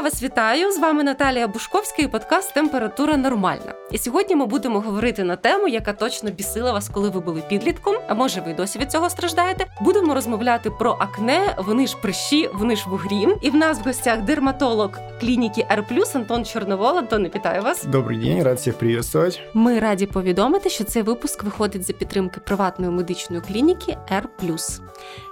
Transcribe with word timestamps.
Я 0.00 0.04
вас 0.04 0.22
вітаю. 0.22 0.72
З 0.72 0.78
вами 0.78 1.04
Наталія 1.04 1.48
Бушковська 1.48 2.02
і 2.02 2.06
подкаст 2.06 2.54
Температура 2.54 3.16
нормальна. 3.16 3.74
І 3.92 3.98
сьогодні 3.98 4.36
ми 4.36 4.46
будемо 4.46 4.80
говорити 4.80 5.24
на 5.24 5.36
тему, 5.36 5.68
яка 5.68 5.92
точно 5.92 6.30
бісила 6.30 6.72
вас, 6.72 6.88
коли 6.88 7.08
ви 7.08 7.20
були 7.20 7.42
підлітком. 7.48 7.96
А 8.08 8.14
може, 8.14 8.40
ви 8.40 8.54
досі 8.54 8.78
від 8.78 8.90
цього 8.90 9.10
страждаєте? 9.10 9.66
Будемо 9.80 10.14
розмовляти 10.14 10.70
про 10.70 10.96
акне. 11.00 11.54
Вони 11.58 11.86
ж 11.86 11.96
прищі, 12.02 12.50
вони 12.54 12.76
ж 12.76 12.84
вугрі. 12.88 13.28
І 13.42 13.50
в 13.50 13.54
нас 13.54 13.78
в 13.78 13.82
гостях 13.82 14.22
дерматолог 14.22 14.90
клініки 15.20 15.66
R+, 15.70 16.16
Антон 16.16 16.44
Чорновол. 16.44 16.98
Антон, 16.98 17.24
вітаю 17.24 17.62
вас. 17.62 17.84
Добрий 17.84 18.18
день, 18.18 18.42
рад 18.42 18.56
всіх 18.56 18.74
приветствовать. 18.74 19.42
Ми 19.54 19.78
раді 19.78 20.06
повідомити, 20.06 20.70
що 20.70 20.84
цей 20.84 21.02
випуск 21.02 21.42
виходить 21.42 21.86
за 21.86 21.92
підтримки 21.92 22.40
приватної 22.40 22.92
медичної 22.92 23.42
клініки 23.42 23.96
R+. 24.12 24.80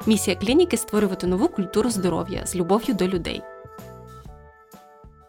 Місія 0.06 0.36
клініки 0.36 0.76
створювати 0.76 1.26
нову 1.26 1.48
культуру 1.48 1.90
здоров'я 1.90 2.46
з 2.46 2.56
любов'ю 2.56 2.94
до 2.94 3.06
людей. 3.06 3.42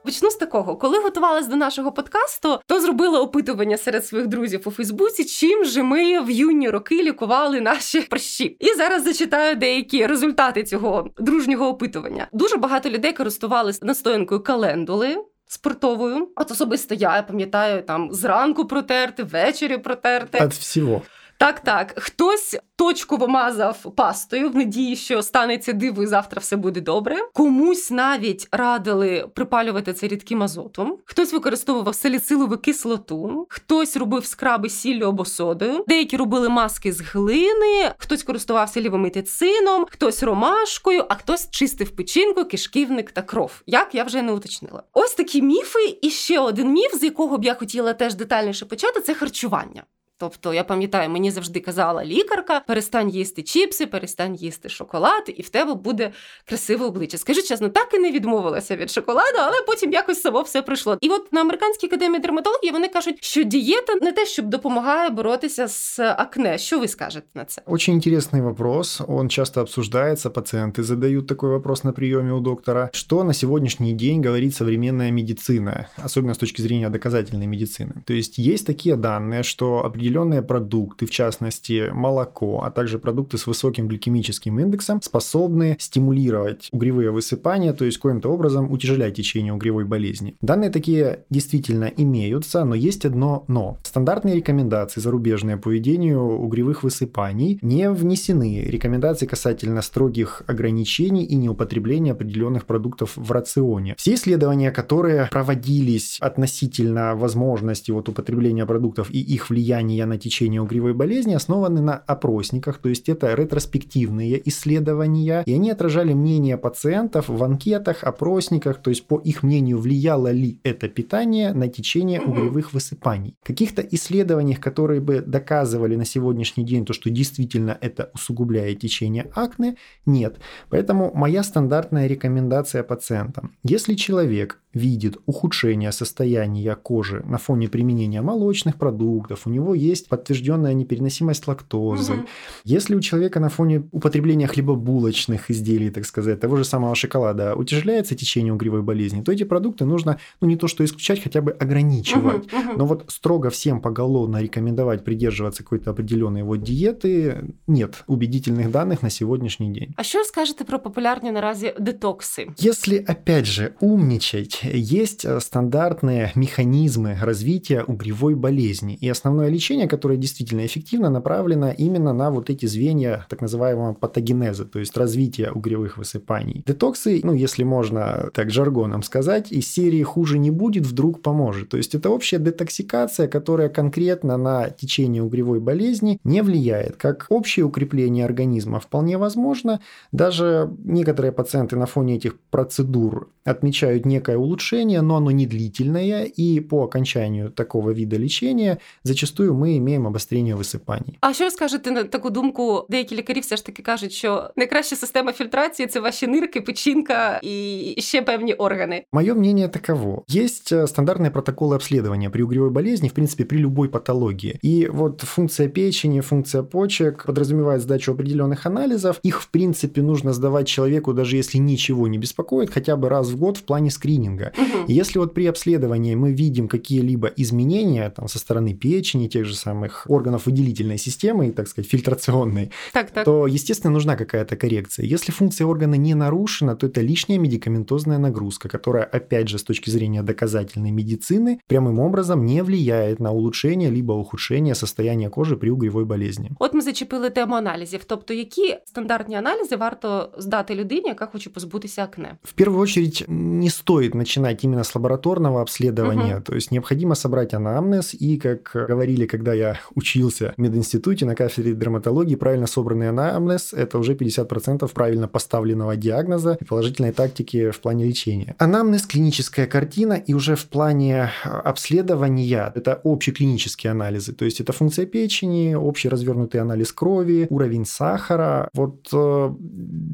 Почну 0.06 0.32
з 0.32 0.36
такого, 0.36 0.76
коли 0.76 1.00
готувалась 1.00 1.48
до 1.48 1.56
нашого 1.56 1.92
подкасту, 1.92 2.60
то 2.66 2.80
зробила 2.80 3.22
опитування 3.22 3.78
серед 3.78 4.06
своїх 4.06 4.28
друзів 4.28 4.62
у 4.66 4.72
Фейсбуці, 4.72 5.26
чим 5.26 5.66
же 5.66 5.84
ми 5.84 6.22
в 6.22 6.32
юні 6.32 6.70
роки 6.70 7.04
лікували 7.04 7.62
наші 7.62 8.02
прищі. 8.10 8.58
І 8.60 8.74
зараз 8.74 9.04
зачитаю 9.04 9.56
деякі 9.56 10.06
результати 10.06 10.64
цього 10.64 11.10
дружнього 11.18 11.68
опитування. 11.68 12.28
Дуже 12.34 12.58
багато 12.58 12.90
людей 12.90 13.14
користувалися 13.14 13.86
настоянкою 13.86 14.44
календули. 14.44 15.18
Спортовою, 15.52 16.30
от 16.36 16.52
особисто 16.52 16.96
я, 16.96 17.16
я 17.16 17.24
пам'ятаю 17.24 17.82
там 17.82 18.14
зранку 18.14 18.66
протерти, 18.66 19.24
ввечері 19.24 19.78
протерти. 19.78 20.40
От 20.42 20.54
всього. 20.54 21.02
Так, 21.40 21.60
так. 21.60 21.94
Хтось 21.98 22.58
точково 22.76 23.28
мазав 23.28 23.96
пастою 23.96 24.50
в 24.50 24.56
надії, 24.56 24.96
що 24.96 25.22
станеться 25.22 25.74
диво, 25.74 26.04
і 26.04 26.08
завтра 26.08 26.40
все 26.40 26.56
буде 26.56 26.82
добре. 26.82 27.18
Комусь 27.34 27.92
навіть 27.92 28.48
радили 28.52 29.30
припалювати 29.36 29.94
це 29.94 30.08
рідким 30.08 30.44
азотом. 30.44 30.98
Хтось 31.06 31.34
використовував 31.34 31.96
саліцилову 31.96 32.58
кислоту, 32.58 33.48
хтось 33.50 33.98
робив 33.98 34.26
скраби 34.26 34.70
сіллю 34.70 35.08
або 35.08 35.26
содою. 35.26 35.84
Деякі 35.88 36.18
робили 36.18 36.50
маски 36.50 36.94
з 36.94 37.02
глини, 37.02 37.92
хтось 37.98 38.24
користувався 38.24 38.82
лівомітицином, 38.82 39.86
хтось 39.90 40.24
ромашкою, 40.24 41.06
а 41.10 41.16
хтось 41.16 41.50
чистив 41.52 41.96
печінку, 41.96 42.46
кишківник 42.46 43.12
та 43.12 43.22
кров. 43.22 43.62
Як 43.66 43.96
я 43.96 44.04
вже 44.04 44.22
не 44.22 44.32
уточнила. 44.32 44.84
Ось 44.94 45.14
такі 45.14 45.42
міфи. 45.42 46.00
І 46.02 46.10
ще 46.10 46.40
один 46.40 46.72
міф, 46.72 46.96
з 46.96 47.04
якого 47.04 47.38
б 47.38 47.46
я 47.46 47.54
хотіла 47.54 47.94
теж 47.94 48.16
детальніше 48.16 48.66
почати, 48.66 49.02
це 49.02 49.14
харчування. 49.14 49.84
Тобто, 50.19 50.55
я 50.55 50.65
пам'ятаю, 50.65 51.11
мені 51.11 51.31
завжди 51.31 51.61
казала 51.61 52.05
лікарка: 52.05 52.61
перестань 52.67 53.09
їсти 53.09 53.43
чіпси, 53.43 53.87
перестань 53.87 54.35
їсти 54.35 54.69
шоколад, 54.69 55.35
і 55.37 55.43
в 55.43 55.49
тебе 55.49 55.75
буде 55.75 56.13
красиве 56.49 56.87
обличчя. 56.87 57.19
Скажу 57.19 57.43
чесно, 57.43 57.69
так 57.69 57.95
і 57.95 57.99
не 57.99 58.13
відмовилася 58.13 58.77
від 58.77 58.91
шоколаду, 58.91 59.39
але 59.39 59.63
потім 59.67 59.93
якось 59.93 60.21
само 60.21 60.43
все 60.43 60.63
прийшло. 60.63 60.99
І 61.01 61.09
от 61.09 61.33
на 61.33 61.41
американській 61.41 61.87
академії 61.87 62.21
дерматології 62.21 62.73
вони 62.73 62.89
кажуть, 62.89 63.25
що 63.25 63.43
дієта 63.43 63.95
не 64.03 64.13
те, 64.13 64.27
щоб 64.27 64.47
допомагає 64.47 65.11
боротися 65.11 65.69
з 65.69 66.01
акне. 66.01 66.59
Що 66.59 66.79
ви 66.79 66.89
скажете 66.89 67.27
на 67.35 67.45
це? 67.45 67.63
Очень 67.67 67.95
интересный 67.95 68.43
вопрос. 68.43 69.01
Он 69.09 69.29
часто 69.29 69.61
обсуждается, 69.61 70.31
пациенты 70.31 70.83
задают 70.83 71.27
такой 71.27 71.51
вопрос 71.51 71.85
на 71.85 71.93
приеме 71.93 72.33
у 72.33 72.41
доктора. 72.41 72.91
Что 72.93 73.25
на 73.25 73.35
сегодняшний 73.35 73.93
день 73.93 74.23
говорит 74.23 74.55
современная 74.55 75.13
медицина, 75.13 75.87
особенно 76.05 76.35
с 76.35 76.39
точки 76.39 76.63
зрения 76.63 76.91
доказательной 76.91 77.47
медицины? 77.47 78.03
То 78.07 78.15
есть 78.15 78.39
есть 78.39 78.67
такие 78.67 78.97
данные, 78.97 79.43
что 79.43 79.85
определенные 79.85 80.05
определенные 80.10 80.42
продукты, 80.42 81.06
в 81.06 81.12
частности 81.12 81.92
молоко, 81.94 82.64
а 82.64 82.72
также 82.72 82.98
продукты 82.98 83.38
с 83.38 83.46
высоким 83.46 83.88
гликемическим 83.88 84.60
индексом, 84.60 85.02
способны 85.04 85.78
стимулировать 85.80 86.68
угревые 86.72 87.12
высыпания, 87.12 87.74
то 87.74 87.86
есть 87.86 88.00
коим-то 88.00 88.30
образом 88.30 88.72
утяжелять 88.72 89.16
течение 89.16 89.54
угревой 89.54 89.86
болезни. 89.86 90.36
Данные 90.42 90.72
такие 90.72 91.26
действительно 91.30 91.86
имеются, 91.86 92.66
но 92.66 92.74
есть 92.74 93.06
одно 93.06 93.46
но. 93.48 93.78
Стандартные 93.84 94.36
рекомендации 94.36 95.00
зарубежные 95.00 95.58
по 95.58 95.70
ведению 95.70 96.22
угревых 96.22 96.82
высыпаний 96.82 97.60
не 97.62 97.92
внесены. 97.92 98.66
Рекомендации 98.68 99.28
касательно 99.28 99.84
строгих 99.84 100.42
ограничений 100.48 101.24
и 101.24 101.36
неупотребления 101.36 102.14
определенных 102.14 102.66
продуктов 102.66 103.14
в 103.16 103.32
рационе. 103.32 103.94
Все 103.98 104.16
исследования, 104.16 104.72
которые 104.72 105.28
проводились 105.30 106.18
относительно 106.20 107.16
возможности 107.16 107.92
вот 107.92 108.10
употребления 108.10 108.66
продуктов 108.66 109.12
и 109.12 109.20
их 109.20 109.52
влияния 109.52 109.99
на 110.06 110.18
течение 110.18 110.62
угревой 110.62 110.94
болезни 110.94 111.34
основаны 111.34 111.82
на 111.82 111.96
опросниках, 111.96 112.78
то 112.78 112.90
есть 112.90 113.10
это 113.10 113.34
ретроспективные 113.34 114.42
исследования, 114.50 115.44
и 115.46 115.54
они 115.54 115.72
отражали 115.72 116.14
мнение 116.14 116.58
пациентов 116.58 117.30
в 117.30 117.44
анкетах, 117.44 118.04
опросниках, 118.04 118.82
то 118.82 118.90
есть 118.90 119.08
по 119.08 119.20
их 119.20 119.44
мнению 119.44 119.80
влияло 119.80 120.32
ли 120.32 120.60
это 120.64 120.90
питание 120.90 121.54
на 121.54 121.68
течение 121.68 122.22
угревых 122.22 122.74
высыпаний. 122.74 123.36
Каких-то 123.44 123.82
исследованиях, 123.82 124.60
которые 124.60 125.02
бы 125.02 125.22
доказывали 125.22 125.96
на 125.96 126.06
сегодняшний 126.06 126.66
день 126.66 126.86
то, 126.86 126.94
что 126.94 127.10
действительно 127.10 127.78
это 127.82 128.10
усугубляет 128.14 128.80
течение 128.80 129.30
акне, 129.36 129.76
нет. 130.06 130.38
Поэтому 130.70 131.12
моя 131.14 131.44
стандартная 131.44 132.08
рекомендация 132.08 132.84
пациентам. 132.84 133.56
Если 133.64 133.96
человек 133.96 134.60
видит 134.74 135.18
ухудшение 135.26 135.92
состояния 135.92 136.76
кожи 136.76 137.24
на 137.26 137.38
фоне 137.38 137.68
применения 137.68 138.22
молочных 138.22 138.78
продуктов, 138.78 139.48
у 139.48 139.50
него 139.50 139.74
есть 139.74 139.89
подтвержденная 139.96 140.74
непереносимость 140.74 141.48
лактозы. 141.48 142.14
Угу. 142.14 142.26
Если 142.64 142.96
у 142.96 143.02
человека 143.02 143.40
на 143.40 143.50
фоне 143.50 143.84
употребления 143.92 144.48
хлебобулочных 144.48 145.52
изделий, 145.52 145.90
так 145.90 146.06
сказать, 146.06 146.40
того 146.40 146.58
же 146.58 146.64
самого 146.64 146.96
шоколада 146.96 147.56
утяжеляется 147.56 148.16
течение 148.16 148.54
угревой 148.54 148.82
болезни, 148.82 149.22
то 149.22 149.32
эти 149.32 149.44
продукты 149.44 149.86
нужно, 149.86 150.20
ну 150.42 150.48
не 150.48 150.56
то 150.56 150.68
что 150.68 150.84
исключать, 150.84 151.24
хотя 151.24 151.42
бы 151.42 151.52
ограничивать. 151.52 152.54
Угу, 152.54 152.62
угу. 152.62 152.78
Но 152.78 152.86
вот 152.86 153.06
строго 153.08 153.50
всем 153.50 153.82
поголовно 153.82 154.42
рекомендовать 154.42 155.04
придерживаться 155.04 155.64
какой-то 155.64 155.92
определенной 155.92 156.44
вот 156.44 156.62
диеты 156.64 157.54
нет 157.68 158.04
убедительных 158.08 158.72
данных 158.72 159.02
на 159.02 159.10
сегодняшний 159.10 159.74
день. 159.74 159.94
А 159.96 160.04
что 160.04 160.24
скажете 160.24 160.66
про 160.66 160.80
популярные 160.80 161.32
наразі 161.32 161.74
детоксы? 161.80 162.48
Если 162.58 162.98
опять 162.98 163.46
же 163.46 163.76
умничать 163.80 164.62
есть 164.64 165.26
э, 165.26 165.40
стандартные 165.40 166.32
механизмы 166.36 167.18
развития 167.22 167.84
угревой 167.84 168.36
болезни. 168.36 168.96
И 168.96 169.10
основное 169.10 169.50
лечение, 169.50 169.79
которое 169.88 170.18
действительно 170.18 170.66
эффективно, 170.66 171.10
направлено 171.10 171.72
именно 171.72 172.14
на 172.14 172.32
вот 172.32 172.50
эти 172.50 172.66
звенья 172.66 173.26
так 173.30 173.42
называемого 173.42 173.94
патогенеза, 173.94 174.66
то 174.66 174.80
есть 174.80 174.96
развития 174.98 175.52
угревых 175.52 175.98
высыпаний. 175.98 176.64
Детоксы, 176.66 177.22
ну, 177.24 177.34
если 177.34 177.64
можно 177.64 178.30
так 178.34 178.52
жаргоном 178.52 179.04
сказать, 179.04 179.52
из 179.52 179.72
серии 179.72 180.04
«хуже 180.04 180.38
не 180.40 180.52
будет» 180.52 180.86
вдруг 180.86 181.22
поможет. 181.22 181.70
То 181.70 181.78
есть 181.78 181.96
это 181.96 182.10
общая 182.10 182.40
детоксикация, 182.40 183.28
которая 183.28 183.70
конкретно 183.70 184.38
на 184.38 184.70
течение 184.70 185.24
угревой 185.24 185.60
болезни 185.60 186.20
не 186.24 186.42
влияет. 186.42 186.98
Как 186.98 187.26
общее 187.30 187.66
укрепление 187.66 188.26
организма 188.26 188.80
вполне 188.80 189.18
возможно. 189.18 189.80
Даже 190.12 190.72
некоторые 190.84 191.32
пациенты 191.32 191.76
на 191.76 191.86
фоне 191.86 192.16
этих 192.16 192.40
процедур 192.52 193.30
отмечают 193.44 194.06
некое 194.06 194.38
улучшение, 194.38 195.02
но 195.02 195.18
оно 195.18 195.32
не 195.32 195.48
длительное, 195.48 196.26
и 196.26 196.60
по 196.60 196.84
окончанию 196.84 197.52
такого 197.52 197.92
вида 197.92 198.18
лечения 198.18 198.80
зачастую 199.04 199.54
ми 199.59 199.77
имеем 199.77 200.07
обострення 200.07 200.55
висипань. 200.57 201.05
А 201.21 201.33
що 201.33 201.45
ви 201.45 201.51
скажете 201.51 201.91
на 201.91 202.05
таку 202.05 202.31
думку? 202.31 202.87
Деякі 202.91 203.17
лікарі 203.17 203.41
все 203.41 203.57
ж 203.57 203.67
таки 203.67 203.83
кажуть, 203.83 204.13
що 204.13 204.51
найкраща 204.57 204.97
система 204.97 205.33
фільтрації 205.33 205.89
це 205.89 206.01
ваші 206.01 206.27
нирки, 206.27 206.61
печінка 206.61 207.41
і 207.43 207.95
ще 207.99 208.23
певні 208.23 208.55
органи. 208.55 209.05
Мое 209.13 209.35
мнение 209.35 209.69
таково. 209.69 210.25
Есть 210.29 210.73
э, 210.73 210.87
стандартные 210.87 211.31
протоколы 211.31 211.75
обследования 211.75 212.31
при 212.31 212.43
угревой 212.43 212.71
болезни, 212.71 213.09
в 213.09 213.13
принципе, 213.13 213.45
при 213.45 213.59
любой 213.59 213.89
патологии. 213.89 214.59
И 214.65 214.89
вот 214.93 215.21
функция 215.21 215.69
печени, 215.69 216.21
функция 216.21 216.63
почек 216.63 217.25
подразумевает 217.27 217.83
сдачу 217.83 218.13
определенных 218.13 218.67
анализов. 218.67 219.21
Их, 219.23 219.41
в 219.41 219.49
принципе, 219.49 220.03
нужно 220.03 220.33
сдавать 220.33 220.69
человеку, 220.69 221.13
даже 221.13 221.37
если 221.37 221.59
ничего 221.59 222.09
не 222.09 222.19
беспокоит, 222.19 222.71
хотя 222.71 222.97
бы 222.97 223.09
раз 223.09 223.29
в 223.29 223.37
год 223.37 223.57
в 223.57 223.63
плане 223.63 223.91
скрининга. 223.91 224.53
Угу. 224.59 224.85
Если 224.89 225.19
вот 225.19 225.35
при 225.35 225.47
обследовании 225.47 226.15
мы 226.15 226.33
видим 226.33 226.69
какие-либо 226.69 227.29
изменения 227.37 228.11
там, 228.11 228.29
со 228.29 228.39
стороны 228.39 228.75
печени, 228.75 229.29
тех 229.29 229.45
же 229.45 229.48
самых 229.75 230.07
органов 230.09 230.47
выделительной 230.47 230.99
системы, 230.99 231.51
так 231.51 231.69
сказать, 231.69 231.91
фильтрационной, 231.91 232.71
так, 232.93 233.11
так. 233.11 233.25
то, 233.25 233.47
естественно, 233.47 233.93
нужна 233.93 234.17
какая-то 234.17 234.57
коррекция. 234.57 235.07
Если 235.07 235.33
функция 235.33 235.67
органа 235.67 235.95
не 235.97 236.15
нарушена, 236.15 236.77
то 236.77 236.87
это 236.87 237.01
лишняя 237.01 237.39
медикаментозная 237.39 238.19
нагрузка, 238.19 238.69
которая, 238.69 239.05
опять 239.05 239.49
же, 239.49 239.59
с 239.59 239.63
точки 239.63 239.91
зрения 239.91 240.23
доказательной 240.23 240.91
медицины, 240.91 241.61
прямым 241.67 241.99
образом 241.99 242.45
не 242.45 242.63
влияет 242.63 243.21
на 243.21 243.33
улучшение 243.33 243.91
либо 243.91 244.13
ухудшение 244.13 244.75
состояния 244.75 245.31
кожи 245.31 245.57
при 245.57 245.71
угревой 245.71 246.05
болезни. 246.05 246.51
От 246.59 246.75
ми 246.75 246.81
зачепили 246.81 247.31
тему 247.31 247.55
аналізів. 247.55 248.05
Тобто, 248.05 248.35
які 248.35 248.77
стандартні 248.85 249.37
аналізи 249.37 249.77
варто 249.77 250.31
здати 250.39 250.75
людині, 250.75 251.09
яка 251.09 251.27
хоче 251.27 251.51
позбутися 251.51 252.05
акне? 252.05 252.37
В 252.43 252.53
первую 252.53 252.81
очередь, 252.81 253.25
не 253.29 253.71
стоит 253.71 254.15
начинать 254.15 254.65
именно 254.65 254.85
с 254.85 254.95
лабораторного 254.95 255.61
обследования. 255.61 256.35
Угу. 256.35 256.43
То 256.45 256.55
есть 256.55 256.73
необходимо 256.73 257.15
собрать 257.15 257.55
анамнез 257.55 258.15
и, 258.21 258.37
как 258.37 258.87
говорили 258.89 259.27
когда 259.27 259.38
когда 259.40 259.54
я 259.54 259.78
учился 259.96 260.54
в 260.58 260.62
мединституте 260.62 261.26
на 261.26 261.34
кафедре 261.34 261.74
дерматологии, 261.74 262.36
правильно 262.36 262.68
собранный 262.68 263.08
анамнез– 263.08 263.74
это 263.74 263.98
уже 263.98 264.14
50% 264.14 264.92
правильно 264.94 265.30
поставленного 265.30 265.96
диагноза 265.96 266.58
и 266.60 266.66
положительной 266.66 267.14
тактики 267.14 267.72
в 267.72 267.80
плане 267.80 268.06
лечения. 268.06 268.56
Анамнез– 268.58 269.06
клиническая 269.08 269.66
картина, 269.66 270.16
и 270.16 270.34
уже 270.34 270.58
в 270.58 270.66
плане 270.66 271.30
обследования– 271.44 272.70
это 272.76 273.00
общеклинические 273.02 273.92
анализы, 273.92 274.34
то 274.34 274.44
есть 274.44 274.60
это 274.60 274.74
функция 274.74 275.06
печени, 275.06 275.74
общий 275.74 276.10
развернутый 276.10 276.60
анализ 276.60 276.92
крови, 276.92 277.48
уровень 277.50 277.86
сахара. 277.86 278.68
Вот 278.74 279.08
э, 279.14 279.54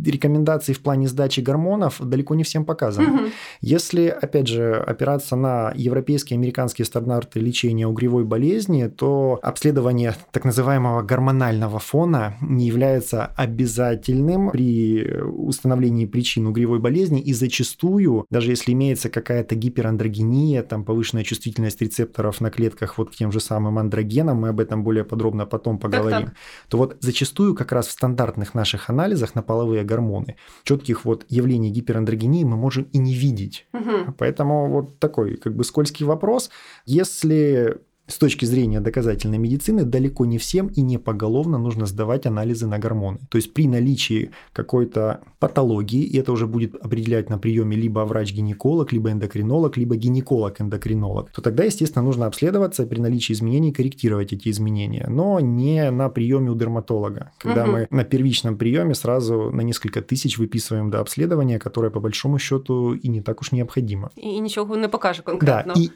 рекомендации 0.06 0.74
в 0.74 0.82
плане 0.82 1.08
сдачи 1.08 1.40
гормонов 1.40 2.00
далеко 2.00 2.36
не 2.36 2.44
всем 2.44 2.64
показаны. 2.64 3.10
Угу. 3.10 3.24
Если, 3.62 4.06
опять 4.06 4.48
же, 4.48 4.76
опираться 4.76 5.36
на 5.36 5.74
европейские, 5.76 6.38
американские 6.38 6.86
стандарты 6.86 7.40
лечения 7.40 7.88
угревой 7.88 8.24
болезни, 8.24 8.86
то 8.86 9.15
обследование 9.42 10.16
так 10.32 10.46
называемого 10.46 11.02
гормонального 11.02 11.80
фона 11.80 12.36
не 12.42 12.68
является 12.68 13.28
обязательным 13.38 14.52
при 14.52 15.22
установлении 15.22 16.06
причин 16.06 16.48
угревой 16.48 16.80
болезни, 16.80 17.22
и 17.22 17.34
зачастую, 17.34 18.26
даже 18.30 18.52
если 18.52 18.74
имеется 18.74 19.10
какая-то 19.10 19.56
гиперандрогения, 19.56 20.64
там 20.64 20.84
повышенная 20.84 21.24
чувствительность 21.24 21.82
рецепторов 21.82 22.42
на 22.42 22.50
клетках 22.50 22.98
вот 22.98 23.12
к 23.12 23.16
тем 23.16 23.32
же 23.32 23.40
самым 23.40 23.78
андрогенам, 23.78 24.38
мы 24.38 24.50
об 24.50 24.60
этом 24.60 24.84
более 24.84 25.04
подробно 25.04 25.46
потом 25.46 25.78
поговорим, 25.80 26.28
так, 26.28 26.30
так. 26.30 26.38
то 26.70 26.78
вот 26.78 26.98
зачастую 27.00 27.56
как 27.56 27.72
раз 27.72 27.88
в 27.88 27.92
стандартных 27.92 28.54
наших 28.54 28.90
анализах 28.90 29.36
на 29.36 29.42
половые 29.42 29.84
гормоны 29.84 30.36
четких 30.64 31.06
вот 31.06 31.26
явлений 31.30 31.72
гиперандрогении 31.72 32.44
мы 32.44 32.58
можем 32.58 32.84
и 32.92 32.98
не 32.98 33.14
видеть. 33.14 33.68
Угу. 33.74 34.16
Поэтому 34.18 34.70
вот 34.70 35.00
такой 35.00 35.38
как 35.38 35.56
бы 35.56 35.64
скользкий 35.64 36.06
вопрос. 36.06 36.50
Если 36.86 37.78
с 38.08 38.18
точки 38.18 38.46
зрения 38.46 38.80
доказательной 38.80 39.38
медицины 39.38 39.84
далеко 39.84 40.26
не 40.26 40.38
всем 40.38 40.68
и 40.68 40.82
не 40.82 40.98
поголовно 40.98 41.58
нужно 41.58 41.86
сдавать 41.86 42.26
анализы 42.26 42.68
на 42.68 42.80
гормоны. 42.80 43.20
То 43.30 43.38
есть 43.38 43.54
при 43.54 43.68
наличии 43.68 44.32
какой-то 44.54 45.22
патологии, 45.40 46.04
и 46.04 46.18
это 46.18 46.32
уже 46.32 46.48
будет 46.48 46.76
определять 46.76 47.30
на 47.30 47.38
приеме 47.38 47.76
либо 47.76 48.00
врач-гинеколог, 48.02 48.92
либо 48.92 49.12
эндокринолог, 49.12 49.78
либо 49.78 49.96
гинеколог-эндокринолог, 49.96 51.32
то 51.32 51.42
тогда, 51.42 51.64
естественно, 51.64 52.04
нужно 52.04 52.28
обследоваться 52.28 52.86
при 52.86 53.00
наличии 53.00 53.34
изменений 53.34 53.72
корректировать 53.72 54.34
эти 54.34 54.50
изменения, 54.50 55.08
но 55.10 55.40
не 55.40 55.90
на 55.92 56.10
приеме 56.10 56.52
у 56.52 56.56
дерматолога, 56.56 57.32
когда 57.40 57.64
угу. 57.64 57.72
мы 57.72 57.88
на 57.90 58.04
первичном 58.04 58.58
приеме 58.58 58.94
сразу 58.94 59.52
на 59.52 59.62
несколько 59.62 60.02
тысяч 60.02 60.38
выписываем 60.38 60.92
до 60.92 61.00
обследования, 61.00 61.60
которое 61.60 61.90
по 61.90 62.00
большому 62.00 62.40
счету 62.40 62.94
и 62.94 63.08
не 63.08 63.22
так 63.22 63.42
уж 63.42 63.52
необходимо. 63.52 64.12
И 64.16 64.40
ничего 64.40 64.76
не 64.76 64.88
покажет 64.88 65.26
конкретно. 65.26 65.74
Да, 65.74 65.82
и 65.82 65.90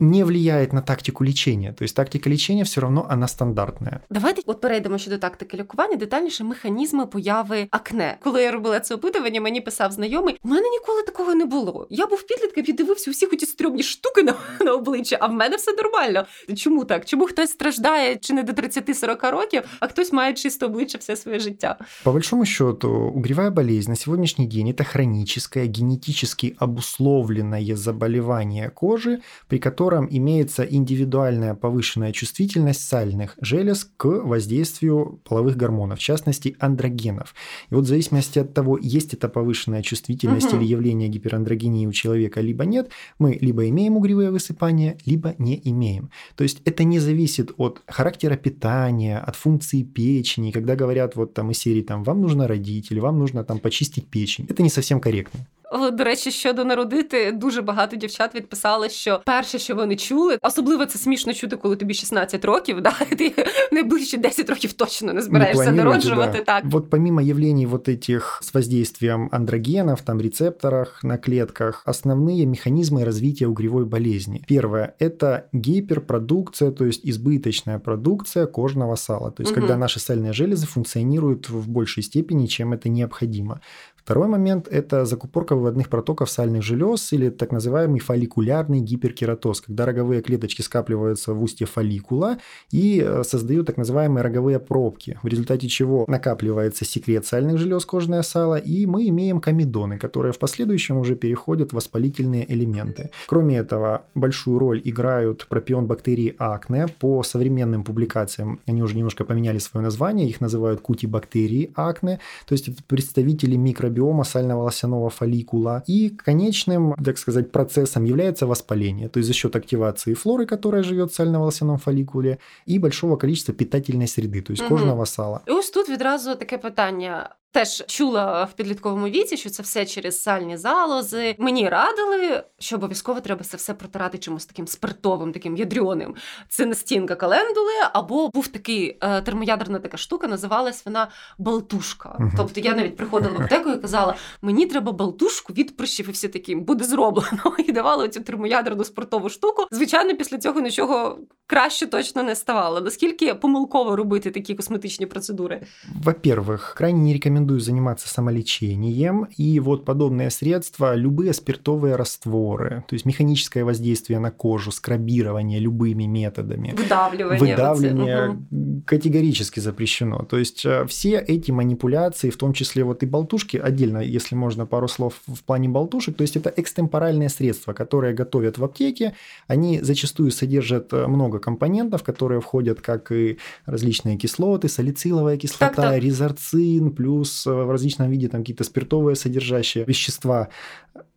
не 0.00 0.24
влияет 0.24 0.72
на 0.72 0.80
тактику 0.80 1.24
лічення. 1.24 1.74
Тобто 1.78 1.94
тактика 1.94 2.30
лічення 2.30 2.62
все 2.62 2.80
одно 2.80 3.06
вона 3.10 3.28
стандартна. 3.28 4.00
Давайте 4.10 4.42
от 4.46 4.60
перейдемо 4.60 4.98
щодо 4.98 5.18
тактики 5.18 5.56
лікування, 5.56 5.96
детальніше 5.96 6.44
механізми 6.44 7.06
появи 7.06 7.68
акне. 7.70 8.16
Коли 8.20 8.42
я 8.42 8.50
робила 8.50 8.80
це 8.80 8.94
опитування, 8.94 9.40
мені 9.40 9.60
писав 9.60 9.92
знайомий: 9.92 10.38
у 10.42 10.48
мене 10.48 10.68
ніколи 10.68 11.02
такого 11.02 11.34
не 11.34 11.44
було. 11.44 11.86
Я 11.90 12.06
був 12.06 12.22
підлітком 12.22 12.64
і 12.66 12.72
дивився 12.72 13.10
усі 13.10 13.26
ті 13.26 13.46
стрьомні 13.46 13.82
штуки 13.82 14.22
на, 14.22 14.34
на 14.60 14.72
обличчя, 14.72 15.18
а 15.20 15.26
в 15.26 15.32
мене 15.32 15.56
все 15.56 15.72
нормально. 15.72 16.26
Чому 16.56 16.84
так? 16.84 17.04
Чому 17.04 17.26
хтось 17.26 17.50
страждає 17.50 18.16
чи 18.16 18.34
не 18.34 18.42
до 18.42 18.52
30-40 18.52 19.30
років, 19.30 19.62
а 19.80 19.86
хтось 19.86 20.12
має 20.12 20.34
чисто 20.34 20.66
обличчя 20.66 20.98
все 20.98 21.16
своє 21.16 21.38
життя? 21.38 21.76
По 22.04 22.12
большому 22.12 22.44
счету, 22.44 22.90
угревая 23.14 23.50
болезнь 23.50 23.90
на 23.90 23.96
сегодняшний 23.96 24.46
день 24.46 24.68
это 24.68 24.84
хроническое, 24.84 25.66
генетически 25.66 26.56
обусловленное 26.58 27.76
заболевание 27.76 28.70
кожи, 28.70 29.20
при 29.48 29.58
котором 29.58 29.85
котором 29.86 30.08
имеется 30.10 30.64
индивидуальная 30.64 31.54
повышенная 31.54 32.10
чувствительность 32.10 32.80
сальных 32.88 33.36
желез 33.40 33.88
к 33.96 34.04
воздействию 34.04 35.20
половых 35.22 35.56
гормонов, 35.56 36.00
в 36.00 36.02
частности 36.02 36.56
андрогенов. 36.58 37.36
И 37.70 37.74
вот 37.76 37.84
в 37.84 37.86
зависимости 37.86 38.40
от 38.40 38.52
того, 38.52 38.78
есть 38.78 39.14
это 39.14 39.28
повышенная 39.28 39.82
чувствительность 39.82 40.48
угу. 40.48 40.56
или 40.56 40.64
явление 40.64 41.08
гиперандрогении 41.08 41.86
у 41.86 41.92
человека, 41.92 42.40
либо 42.40 42.64
нет, 42.64 42.90
мы 43.20 43.38
либо 43.40 43.68
имеем 43.68 43.96
угревые 43.96 44.32
высыпания, 44.32 44.98
либо 45.06 45.36
не 45.38 45.60
имеем. 45.62 46.10
То 46.34 46.42
есть 46.42 46.62
это 46.64 46.82
не 46.82 46.98
зависит 46.98 47.52
от 47.56 47.80
характера 47.86 48.36
питания, 48.36 49.20
от 49.20 49.36
функции 49.36 49.84
печени. 49.84 50.50
Когда 50.50 50.74
говорят 50.74 51.14
вот 51.14 51.32
там 51.32 51.52
из 51.52 51.58
серии 51.58 51.82
там 51.82 52.02
вам 52.02 52.22
нужно 52.22 52.48
родить 52.48 52.90
или 52.90 52.98
вам 52.98 53.20
нужно 53.20 53.44
там 53.44 53.60
почистить 53.60 54.08
печень, 54.08 54.46
это 54.48 54.64
не 54.64 54.70
совсем 54.70 55.00
корректно. 55.00 55.46
До 55.93 56.03
речі, 56.03 56.31
щодо 56.31 56.65
народити, 56.65 57.31
дуже 57.31 57.61
багато 57.61 57.95
дівчат 57.95 58.35
відписали, 58.35 58.89
що 58.89 59.21
перше, 59.25 59.59
що 59.59 59.75
вони 59.75 59.95
чули, 59.95 60.37
особливо 60.41 60.85
це 60.85 60.99
смішно 60.99 61.33
чути, 61.33 61.55
коли 61.55 61.75
тобі 61.75 61.93
16 61.93 62.45
років, 62.45 62.81
да, 62.81 62.91
ти 63.17 63.33
найближчі 63.71 64.17
10 64.17 64.49
років 64.49 64.73
точно 64.73 65.13
не 65.13 65.21
збираєшся 65.21 65.71
не 65.71 65.83
народжувати. 65.83 66.37
Да. 66.37 66.43
Так. 66.43 66.63
Вот 66.65 66.89
помимо 66.89 67.21
явлений 67.21 67.65
вот 67.65 67.89
этих 67.89 68.39
с 68.43 68.53
воздействием 68.53 69.29
андрогенов, 69.31 70.01
там 70.01 70.21
рецепторах 70.21 71.03
на 71.03 71.17
клетках, 71.17 71.83
основные 71.85 72.45
механизмы 72.45 73.05
развития 73.05 73.47
угревой 73.47 73.85
болезни. 73.85 74.41
Первое – 74.47 74.99
это 74.99 75.43
гиперпродукция, 75.53 76.71
то 76.71 76.85
есть 76.85 77.05
избыточная 77.05 77.79
продукция 77.79 78.45
кожного 78.45 78.95
сала. 78.95 79.31
То 79.31 79.43
есть 79.43 79.51
угу. 79.51 79.61
когда 79.61 79.77
наши 79.77 79.99
сальные 79.99 80.33
железы 80.33 80.67
функционируют 80.67 81.49
в 81.49 81.69
большей 81.69 82.03
степени, 82.03 82.47
чем 82.47 82.73
это 82.73 82.89
необходимо. 82.89 83.61
Второй 84.06 84.28
момент– 84.28 84.68
это 84.70 85.04
закупорка 85.04 85.56
выводных 85.56 85.88
протоков 85.88 86.30
сальных 86.30 86.62
желез 86.62 87.12
или 87.12 87.28
так 87.28 87.50
называемый 87.50 87.98
фолликулярный 87.98 88.78
гиперкератоз, 88.78 89.62
когда 89.62 89.84
роговые 89.84 90.22
клеточки 90.22 90.62
скапливаются 90.62 91.34
в 91.34 91.42
устье 91.42 91.66
фолликула 91.66 92.38
и 92.70 93.04
э, 93.04 93.24
создают 93.24 93.66
так 93.66 93.76
называемые 93.76 94.22
роговые 94.22 94.60
пробки, 94.60 95.18
в 95.24 95.26
результате 95.26 95.66
чего 95.66 96.04
накапливается 96.06 96.84
секрет 96.84 97.26
сальных 97.26 97.58
желез, 97.58 97.84
кожное 97.84 98.22
сало, 98.22 98.54
и 98.54 98.86
мы 98.86 99.08
имеем 99.08 99.40
комедоны, 99.40 99.98
которые 99.98 100.32
в 100.32 100.38
последующем 100.38 100.98
уже 100.98 101.16
переходят 101.16 101.70
в 101.70 101.74
воспалительные 101.74 102.48
элементы. 102.48 103.10
Кроме 103.26 103.56
этого, 103.56 104.04
большую 104.14 104.60
роль 104.60 104.80
играют 104.84 105.48
пропион 105.48 105.88
бактерии 105.88 106.32
акне. 106.38 106.86
По 107.00 107.24
современным 107.24 107.82
публикациям 107.82 108.60
они 108.66 108.84
уже 108.84 108.96
немножко 108.96 109.24
поменяли 109.24 109.58
свое 109.58 109.82
название, 109.82 110.28
их 110.28 110.40
называют 110.40 110.80
кутибактерии 110.80 111.72
акне, 111.74 112.20
то 112.46 112.52
есть 112.52 112.68
это 112.68 112.84
представители 112.86 113.56
микробиома 113.56 113.95
микробиома 113.96 114.24
сально-волосяного 114.24 115.10
фолликула. 115.10 115.82
И 115.88 116.10
конечным, 116.10 116.94
так 117.04 117.18
сказать, 117.18 117.52
процессом 117.52 118.04
является 118.04 118.46
воспаление, 118.46 119.08
то 119.08 119.18
есть 119.18 119.26
за 119.28 119.34
счет 119.34 119.56
активации 119.56 120.14
флоры, 120.14 120.46
которая 120.46 120.82
живет 120.82 121.10
в 121.10 121.14
сально-волосяном 121.14 121.78
фолликуле, 121.78 122.38
и 122.66 122.78
большого 122.78 123.16
количества 123.16 123.54
питательной 123.54 124.06
среды, 124.06 124.42
то 124.42 124.52
есть 124.52 124.62
угу. 124.62 124.76
кожного 124.76 125.06
сала. 125.06 125.40
І 125.46 125.50
ось 125.50 125.70
тут 125.70 125.88
відразу 125.88 126.34
таке 126.34 126.58
питання: 126.58 127.30
Теж 127.56 127.84
чула 127.86 128.44
в 128.44 128.52
підлітковому 128.52 129.06
віці, 129.06 129.36
що 129.36 129.50
це 129.50 129.62
все 129.62 129.86
через 129.86 130.22
сальні 130.22 130.56
залози. 130.56 131.36
Мені 131.38 131.68
радили, 131.68 132.42
що 132.58 132.76
обов'язково 132.76 133.20
треба 133.20 133.44
це 133.44 133.56
все 133.56 133.74
протирати 133.74 134.18
чимось 134.18 134.46
таким 134.46 134.66
спиртовим, 134.66 135.32
таким 135.32 135.56
ядрьоним. 135.56 136.14
Це 136.48 136.66
настінка 136.66 137.14
календули, 137.14 137.72
або 137.92 138.28
був 138.28 138.48
такий 138.48 138.98
е, 139.00 139.20
термоядерна 139.20 139.78
така 139.78 139.96
штука, 139.96 140.26
називалась 140.26 140.86
вона 140.86 141.08
Балтушка. 141.38 142.16
Uh-huh. 142.20 142.30
Тобто 142.36 142.60
я 142.60 142.74
навіть 142.74 142.96
приходила 142.96 143.38
в 143.38 143.42
аптеку 143.42 143.70
і 143.70 143.78
казала: 143.78 144.14
мені 144.42 144.66
треба 144.66 144.92
балтушку 144.92 145.52
від 145.52 145.76
прищів, 145.76 146.08
і 146.08 146.12
всі 146.12 146.28
такі 146.28 146.54
буде 146.54 146.84
зроблено. 146.84 147.56
І 147.58 147.72
давали 147.72 148.08
цю 148.08 148.20
термоядерну 148.20 148.84
спиртову 148.84 149.28
штуку. 149.28 149.66
Звичайно, 149.70 150.16
після 150.16 150.38
цього 150.38 150.60
нічого 150.60 151.18
краще 151.46 151.86
точно 151.86 152.22
не 152.22 152.34
ставало. 152.34 152.80
Наскільки 152.80 153.34
помилково 153.34 153.96
робити 153.96 154.30
такі 154.30 154.54
косметичні 154.54 155.06
процедури? 155.06 155.60
Во-первых, 156.04 156.74
крайне 156.76 156.98
не 156.98 157.12
рекомендую 157.12 157.45
рекомендую 157.46 157.60
заниматься 157.60 158.08
самолечением. 158.08 159.28
И 159.36 159.60
вот 159.60 159.84
подобные 159.84 160.30
средства, 160.30 160.94
любые 160.94 161.32
спиртовые 161.32 161.96
растворы, 161.96 162.84
то 162.88 162.94
есть 162.94 163.06
механическое 163.06 163.64
воздействие 163.64 164.18
на 164.18 164.30
кожу, 164.30 164.72
скрабирование 164.72 165.60
любыми 165.60 166.04
методами. 166.04 166.74
Выдавливание. 166.76 167.38
Выдавливание 167.38 168.28
угу. 168.28 168.82
категорически 168.86 169.60
запрещено. 169.60 170.24
То 170.24 170.38
есть 170.38 170.66
э, 170.66 170.84
все 170.86 171.18
эти 171.18 171.52
манипуляции, 171.52 172.30
в 172.30 172.36
том 172.36 172.52
числе 172.52 172.84
вот 172.84 173.02
и 173.02 173.06
болтушки, 173.06 173.56
отдельно, 173.56 173.98
если 173.98 174.36
можно 174.36 174.66
пару 174.66 174.88
слов 174.88 175.14
в 175.26 175.42
плане 175.44 175.68
болтушек, 175.68 176.16
то 176.16 176.22
есть 176.22 176.36
это 176.36 176.52
экстемпоральные 176.56 177.28
средства, 177.28 177.72
которые 177.72 178.14
готовят 178.14 178.58
в 178.58 178.64
аптеке. 178.64 179.12
Они 179.48 179.80
зачастую 179.82 180.30
содержат 180.30 180.92
э, 180.92 181.06
много 181.06 181.38
компонентов, 181.38 182.02
которые 182.02 182.40
входят 182.40 182.80
как 182.80 183.12
и 183.12 183.38
различные 183.66 184.16
кислоты, 184.16 184.68
салициловая 184.68 185.36
кислота, 185.36 185.98
резорцин, 185.98 186.90
плюс 186.92 187.25
в 187.46 187.70
различном 187.70 188.10
виде 188.10 188.28
там 188.28 188.42
какие-то 188.42 188.64
спиртовые 188.64 189.16
содержащие 189.16 189.84
вещества. 189.84 190.48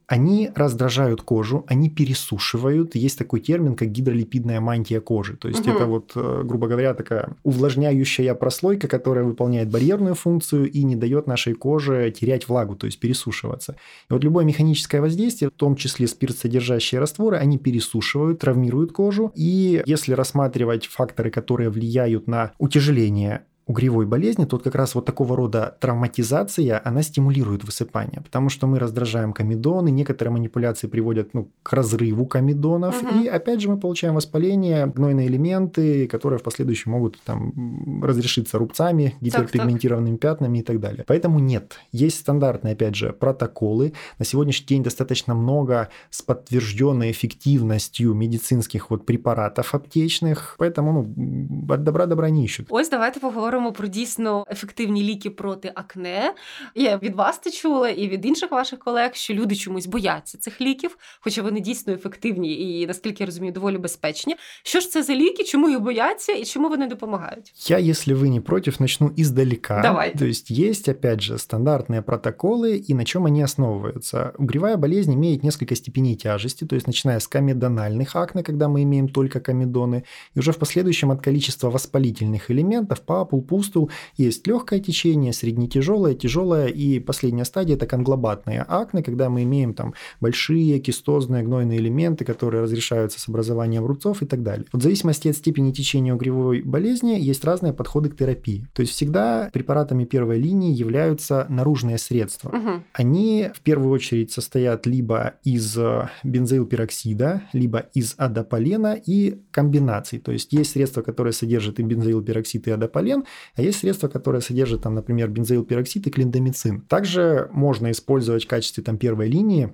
Они 0.09 0.49
раздражают 0.55 1.21
кожу, 1.21 1.65
они 1.67 1.87
пересушивают. 1.87 2.95
Есть 2.95 3.19
такой 3.19 3.41
термин, 3.41 3.75
как 3.75 3.91
гидролипидная 3.91 4.59
мантия 4.59 5.01
кожи. 5.01 5.37
То 5.37 5.47
есть 5.47 5.67
угу. 5.67 5.69
это 5.69 5.85
вот, 5.85 6.13
э, 6.15 6.41
грубо 6.43 6.67
говоря, 6.67 6.95
такая 6.95 7.35
увлажняющая 7.43 8.33
прослойка, 8.33 8.87
которая 8.87 9.23
выполняет 9.23 9.69
барьерную 9.69 10.15
функцию 10.15 10.71
и 10.71 10.81
не 10.81 10.95
дает 10.95 11.27
нашей 11.27 11.53
коже 11.53 12.09
терять 12.09 12.49
влагу, 12.49 12.75
то 12.75 12.87
есть 12.87 12.99
пересушиваться. 12.99 13.75
И 14.09 14.13
вот 14.13 14.23
любое 14.23 14.45
механическое 14.45 14.99
воздействие, 14.99 15.51
в 15.51 15.53
том 15.53 15.75
числе 15.75 16.07
спиртсодержащие 16.07 16.99
растворы, 16.99 17.37
они 17.37 17.59
пересушивают, 17.59 18.39
травмируют 18.39 18.91
кожу. 18.91 19.31
И 19.35 19.83
если 19.85 20.13
рассматривать 20.13 20.87
факторы, 20.87 21.29
которые 21.29 21.69
влияют 21.69 22.25
на 22.25 22.53
утяжеление 22.57 23.43
угревой 23.69 24.07
болезни, 24.07 24.45
тут 24.45 24.63
как 24.63 24.73
раз 24.73 24.95
вот 24.95 25.05
такого 25.05 25.35
рода 25.35 25.77
травматизация, 25.79 26.81
она 26.83 27.03
стимулирует 27.03 27.63
высыпание, 27.63 28.19
потому 28.21 28.49
что 28.49 28.65
мы 28.65 28.79
раздражаем 28.79 29.31
комедоны, 29.31 29.91
некоторые 29.91 30.33
манипуляции 30.33 30.87
приводят 30.87 31.35
ну, 31.35 31.51
к 31.61 31.71
разрыву 31.73 32.25
комедонов, 32.25 33.03
угу. 33.03 33.19
и 33.19 33.27
опять 33.27 33.61
же 33.61 33.69
мы 33.69 33.77
получаем 33.77 34.15
воспаление, 34.15 34.87
гнойные 34.87 35.27
элементы, 35.27 36.07
которые 36.07 36.39
в 36.39 36.43
последующем 36.43 36.93
могут 36.93 37.21
там 37.21 38.01
разрешиться 38.01 38.57
рубцами, 38.57 39.15
гиперпигментированными 39.21 40.17
пятнами 40.17 40.59
и 40.59 40.63
так 40.63 40.79
далее. 40.79 41.03
Поэтому 41.05 41.37
нет. 41.37 41.77
Есть 41.91 42.21
стандартные, 42.21 42.73
опять 42.73 42.95
же, 42.95 43.13
протоколы. 43.13 43.93
На 44.17 44.25
сегодняшний 44.25 44.65
день 44.65 44.83
достаточно 44.83 45.35
много 45.35 45.89
с 46.09 46.23
подтвержденной 46.23 47.11
эффективностью 47.11 48.15
медицинских 48.15 48.89
вот 48.89 49.05
препаратов 49.05 49.75
аптечных, 49.75 50.55
поэтому 50.57 51.13
ну, 51.15 51.71
от 51.71 51.83
добра 51.83 52.07
добра 52.07 52.31
не 52.31 52.45
ищут. 52.45 52.65
Ось 52.71 52.89
давайте 52.89 53.19
поговоримо 53.19 53.58
говоримо 53.58 53.72
про 53.72 53.88
дійсно 53.88 54.46
ефективні 54.50 55.02
ліки 55.02 55.30
проти 55.30 55.72
акне. 55.74 56.34
Я 56.74 56.96
від 56.96 57.14
вас 57.14 57.38
це 57.42 57.50
чула 57.50 57.88
і 57.88 58.08
від 58.08 58.26
інших 58.26 58.50
ваших 58.50 58.78
колег, 58.78 59.10
що 59.14 59.34
люди 59.34 59.56
чомусь 59.56 59.86
бояться 59.86 60.38
цих 60.38 60.60
ліків, 60.60 60.98
хоча 61.20 61.42
вони 61.42 61.60
дійсно 61.60 61.92
ефективні 61.92 62.80
і, 62.80 62.86
наскільки 62.86 63.22
я 63.22 63.26
розумію, 63.26 63.52
доволі 63.52 63.78
безпечні. 63.78 64.36
Що 64.62 64.80
ж 64.80 64.90
це 64.90 65.02
за 65.02 65.14
ліки, 65.14 65.44
чому 65.44 65.68
їх 65.68 65.80
бояться 65.80 66.32
і 66.32 66.44
чому 66.44 66.68
вони 66.68 66.86
допомагають? 66.86 67.52
Я, 67.70 67.78
если 67.78 68.14
вы 68.14 68.28
не 68.28 68.40
против, 68.40 68.80
начну 68.80 69.12
издалека. 69.16 69.82
Давай. 69.82 70.14
То 70.18 70.24
есть 70.24 70.50
есть, 70.50 70.88
опять 70.88 71.20
же, 71.20 71.38
стандартные 71.38 72.02
протоколы, 72.02 72.76
и 72.90 72.94
на 72.94 73.04
чем 73.04 73.26
они 73.26 73.42
основываются. 73.42 74.32
Угревая 74.38 74.76
болезнь 74.76 75.14
имеет 75.14 75.42
несколько 75.42 75.74
степеней 75.74 76.16
тяжести, 76.16 76.64
то 76.64 76.74
есть 76.74 76.86
начиная 76.86 77.18
с 77.18 77.28
комедональных 77.28 78.16
акне, 78.16 78.42
когда 78.42 78.68
мы 78.68 78.82
имеем 78.82 79.08
только 79.08 79.40
комедоны, 79.40 80.04
и 80.34 80.38
уже 80.38 80.52
в 80.52 80.58
последующем 80.58 81.10
от 81.10 81.20
количества 81.22 81.70
воспалительных 81.70 82.50
элементов, 82.50 83.00
папул, 83.00 83.42
пустул. 83.49 83.89
Есть 84.15 84.47
легкое 84.47 84.79
течение, 84.79 85.33
среднетяжелое, 85.33 86.13
тяжелое 86.13 86.67
и 86.67 86.99
последняя 86.99 87.45
стадия– 87.45 87.75
это 87.77 87.85
конглобатные 87.87 88.63
акне, 88.67 89.03
когда 89.03 89.29
мы 89.29 89.43
имеем 89.43 89.73
там 89.73 89.93
большие 90.21 90.79
кистозные 90.79 91.43
гнойные 91.43 91.79
элементы, 91.79 92.23
которые 92.25 92.63
разрешаются 92.63 93.19
с 93.19 93.27
образованием 93.27 93.85
рубцов 93.85 94.21
и 94.21 94.25
так 94.25 94.43
далее. 94.43 94.65
Вот 94.71 94.81
в 94.81 94.83
зависимости 94.83 95.27
от 95.27 95.35
степени 95.35 95.71
течения 95.71 96.13
угревой 96.13 96.61
болезни 96.61 97.17
есть 97.19 97.43
разные 97.43 97.73
подходы 97.73 98.09
к 98.09 98.15
терапии. 98.15 98.67
То 98.73 98.81
есть 98.81 98.93
всегда 98.93 99.49
препаратами 99.51 100.05
первой 100.05 100.39
линии 100.39 100.73
являются 100.73 101.45
наружные 101.49 101.97
средства. 101.97 102.49
Угу. 102.49 102.83
Они 102.93 103.49
в 103.53 103.61
первую 103.61 103.91
очередь 103.91 104.31
состоят 104.31 104.85
либо 104.85 105.33
из 105.43 105.77
бензоилпероксида, 106.23 107.43
либо 107.53 107.79
из 107.93 108.13
адополена 108.17 108.93
и 108.93 109.41
комбинаций. 109.51 110.19
То 110.19 110.31
есть 110.31 110.53
есть 110.53 110.71
средства, 110.71 111.01
которые 111.01 111.33
содержат 111.33 111.79
и 111.79 111.83
бензоилпероксид, 111.83 112.67
и 112.67 112.71
адополен, 112.71 113.23
а 113.55 113.61
есть 113.61 113.79
средства, 113.79 114.07
которые 114.07 114.41
содержат, 114.41 114.81
там, 114.81 114.95
например, 114.95 115.29
бензоилпероксид 115.29 116.07
и 116.07 116.11
клиндамицин. 116.11 116.81
Также 116.81 117.49
можно 117.51 117.91
использовать 117.91 118.45
в 118.45 118.47
качестве 118.47 118.83
там, 118.83 118.97
первой 118.97 119.27
линии 119.27 119.73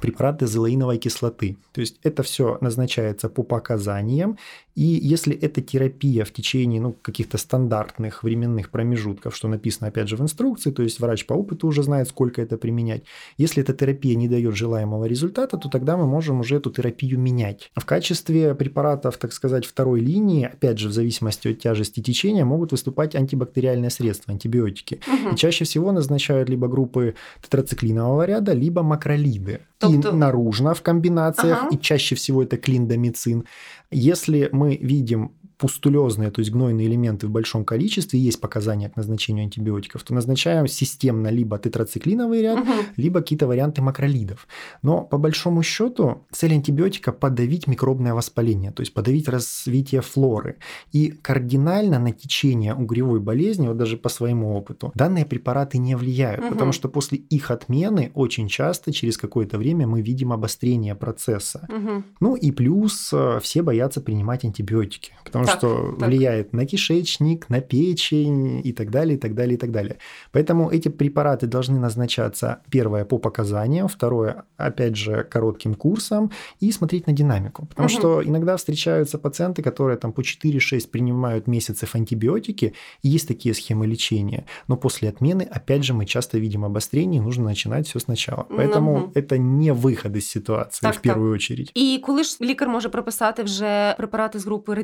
препараты 0.00 0.46
зелаиновой 0.46 0.98
кислоты. 0.98 1.56
То 1.72 1.80
есть 1.80 1.98
это 2.02 2.22
все 2.22 2.58
назначается 2.60 3.28
по 3.28 3.42
показаниям, 3.42 4.38
и 4.74 4.82
если 4.82 5.36
это 5.36 5.60
терапия 5.60 6.24
в 6.24 6.32
течение 6.32 6.80
ну, 6.80 6.92
каких-то 6.92 7.38
стандартных 7.38 8.24
временных 8.24 8.70
промежутков, 8.70 9.36
что 9.36 9.46
написано 9.46 9.88
опять 9.88 10.08
же 10.08 10.16
в 10.16 10.20
инструкции, 10.20 10.72
то 10.72 10.82
есть 10.82 10.98
врач 10.98 11.26
по 11.26 11.34
опыту 11.34 11.68
уже 11.68 11.82
знает, 11.82 12.08
сколько 12.08 12.42
это 12.42 12.56
применять, 12.58 13.04
если 13.38 13.62
эта 13.62 13.72
терапия 13.72 14.16
не 14.16 14.28
дает 14.28 14.56
желаемого 14.56 15.04
результата, 15.04 15.56
то 15.56 15.68
тогда 15.68 15.96
мы 15.96 16.06
можем 16.06 16.40
уже 16.40 16.56
эту 16.56 16.70
терапию 16.70 17.18
менять. 17.20 17.70
В 17.76 17.84
качестве 17.84 18.54
препаратов, 18.54 19.16
так 19.16 19.32
сказать, 19.32 19.64
второй 19.64 20.00
линии, 20.00 20.46
опять 20.46 20.78
же 20.78 20.88
в 20.88 20.92
зависимости 20.92 21.48
от 21.48 21.60
тяжести 21.60 22.00
течения, 22.00 22.44
могут 22.44 22.72
выступать 22.72 23.14
антибактериальные 23.14 23.90
средства, 23.90 24.32
антибиотики. 24.32 25.00
Угу. 25.06 25.34
И 25.34 25.36
чаще 25.36 25.64
всего 25.64 25.92
назначают 25.92 26.48
либо 26.48 26.66
группы 26.66 27.14
тетрациклинового 27.42 28.24
ряда, 28.26 28.52
либо 28.52 28.82
макролиды. 28.82 29.60
Тобто... 29.92 30.10
И 30.10 30.12
наружно 30.12 30.74
в 30.74 30.82
комбинациях, 30.82 31.62
Ага. 31.62 31.74
и 31.74 31.78
чаще 31.78 32.14
всего 32.14 32.42
это 32.42 32.56
клиндамицин. 32.56 33.44
Если 33.90 34.48
мы 34.52 34.76
видим 34.76 35.32
пустулезные, 35.58 36.30
то 36.30 36.40
есть 36.40 36.50
гнойные 36.50 36.86
элементы 36.86 37.26
в 37.26 37.30
большом 37.30 37.64
количестве, 37.64 38.18
есть 38.20 38.40
показания 38.40 38.88
к 38.90 38.96
назначению 38.96 39.44
антибиотиков, 39.44 40.02
то 40.02 40.14
назначаем 40.14 40.66
системно 40.66 41.28
либо 41.28 41.58
тетрациклиновый 41.58 42.42
ряд, 42.42 42.58
Мгм. 42.58 42.72
либо 42.96 43.20
какие-то 43.20 43.46
варианты 43.46 43.82
макролидов. 43.82 44.46
Но 44.82 45.02
по 45.02 45.18
большому 45.18 45.62
счету 45.62 46.24
цель 46.32 46.52
антибиотика– 46.54 47.12
подавить 47.12 47.66
микробное 47.66 48.14
воспаление, 48.14 48.70
то 48.72 48.80
есть 48.82 48.92
подавить 48.94 49.28
развитие 49.28 50.00
флоры. 50.00 50.56
И 50.92 51.10
кардинально 51.10 51.98
на 51.98 52.12
течение 52.12 52.74
угревой 52.74 53.20
болезни, 53.20 53.68
вот 53.68 53.76
даже 53.76 53.96
по 53.96 54.08
своему 54.08 54.56
опыту, 54.56 54.92
данные 54.94 55.24
препараты 55.24 55.78
не 55.78 55.94
влияют, 55.96 56.40
Мгм. 56.44 56.52
потому 56.52 56.72
что 56.72 56.88
после 56.88 57.18
их 57.18 57.50
отмены 57.50 58.10
очень 58.14 58.48
часто 58.48 58.92
через 58.92 59.16
какое-то 59.16 59.58
время 59.58 59.86
мы 59.86 60.02
видим 60.02 60.32
обострение 60.32 60.94
процесса. 60.94 61.66
Мгм. 61.70 62.04
Ну 62.20 62.34
и 62.36 62.50
плюс 62.50 63.10
э, 63.12 63.38
все 63.42 63.62
боятся 63.62 64.00
принимать 64.00 64.44
антибиотики, 64.44 65.12
потому 65.24 65.43
Так, 65.46 65.58
что 65.58 65.94
так. 65.98 66.08
влияет 66.08 66.52
на 66.52 66.66
кишечник, 66.66 67.50
на 67.50 67.60
печень 67.60 68.60
и 68.64 68.72
так 68.72 68.90
далее, 68.90 69.14
и 69.16 69.18
так 69.18 69.34
далее, 69.34 69.54
и 69.54 69.58
так 69.58 69.70
далее. 69.70 69.96
Поэтому 70.32 70.70
эти 70.70 70.88
препараты 70.88 71.46
должны 71.46 71.78
назначаться, 71.78 72.56
первое, 72.70 73.04
по 73.04 73.18
показаниям, 73.18 73.88
второе, 73.88 74.42
опять 74.56 74.96
же, 74.96 75.24
коротким 75.30 75.74
курсом 75.74 76.30
и 76.60 76.72
смотреть 76.72 77.06
на 77.06 77.12
динамику. 77.12 77.66
Потому 77.66 77.88
Мгм. 77.88 77.98
что 77.98 78.22
иногда 78.24 78.56
встречаются 78.56 79.18
пациенты, 79.18 79.62
которые 79.62 79.96
там 79.96 80.12
по 80.12 80.22
4-6 80.22 80.90
принимают 80.90 81.46
месяцев 81.46 81.94
антибиотики, 81.94 82.72
и 83.02 83.08
есть 83.08 83.28
такие 83.28 83.54
схемы 83.54 83.86
лечения. 83.86 84.44
Но 84.68 84.76
после 84.76 85.08
отмены, 85.08 85.48
опять 85.56 85.84
же, 85.84 85.94
мы 85.94 86.06
часто 86.06 86.38
видим 86.38 86.64
обострение, 86.64 87.20
и 87.20 87.24
нужно 87.24 87.44
начинать 87.44 87.86
все 87.88 87.98
сначала. 88.00 88.46
Поэтому 88.50 88.96
Мгм. 88.96 89.12
это 89.14 89.38
не 89.38 89.72
выход 89.72 90.16
из 90.16 90.28
ситуации 90.28 90.86
Так, 90.86 90.94
в 90.96 91.00
первую 91.00 91.32
очередь. 91.34 91.70
І 91.74 92.00
коли 92.02 92.24
ж 92.24 92.36
лікар 92.40 92.68
може 92.68 92.88
прописати 92.88 93.42
вже 93.42 93.94
препарати 93.98 94.38
з 94.38 94.44
групи 94.44 94.74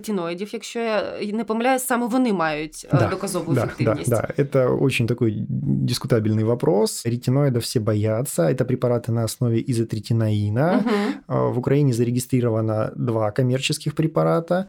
ретиноїдів, 0.50 0.50
якщо 0.54 0.80
я 0.80 1.34
не 1.34 1.44
помиляюсь, 1.44 1.84
саме 1.84 2.08
вони 2.08 2.34
мають 2.34 2.88
е, 2.94 3.10
доказову 3.10 3.54
да, 3.54 3.63
ефективність. 3.63 4.10
Да, 4.10 4.27
да, 4.38 4.44
это 4.44 4.84
очень 4.84 5.08
такой 5.08 5.46
дискутабельный 5.50 6.44
вопрос. 6.44 7.06
Ретиноидов 7.06 7.62
все 7.62 7.80
боятся. 7.80 8.44
Это 8.44 8.65
препараты 8.65 9.12
на 9.12 9.24
основе 9.24 9.63
изотретинаина. 9.68 10.84
Мгм. 10.86 11.13
А, 11.27 11.50
В 11.50 11.58
Украине 11.58 11.94
зарегистрировано 11.94 12.92
два 12.96 13.32
коммерческих 13.32 13.94
препарата. 13.94 14.68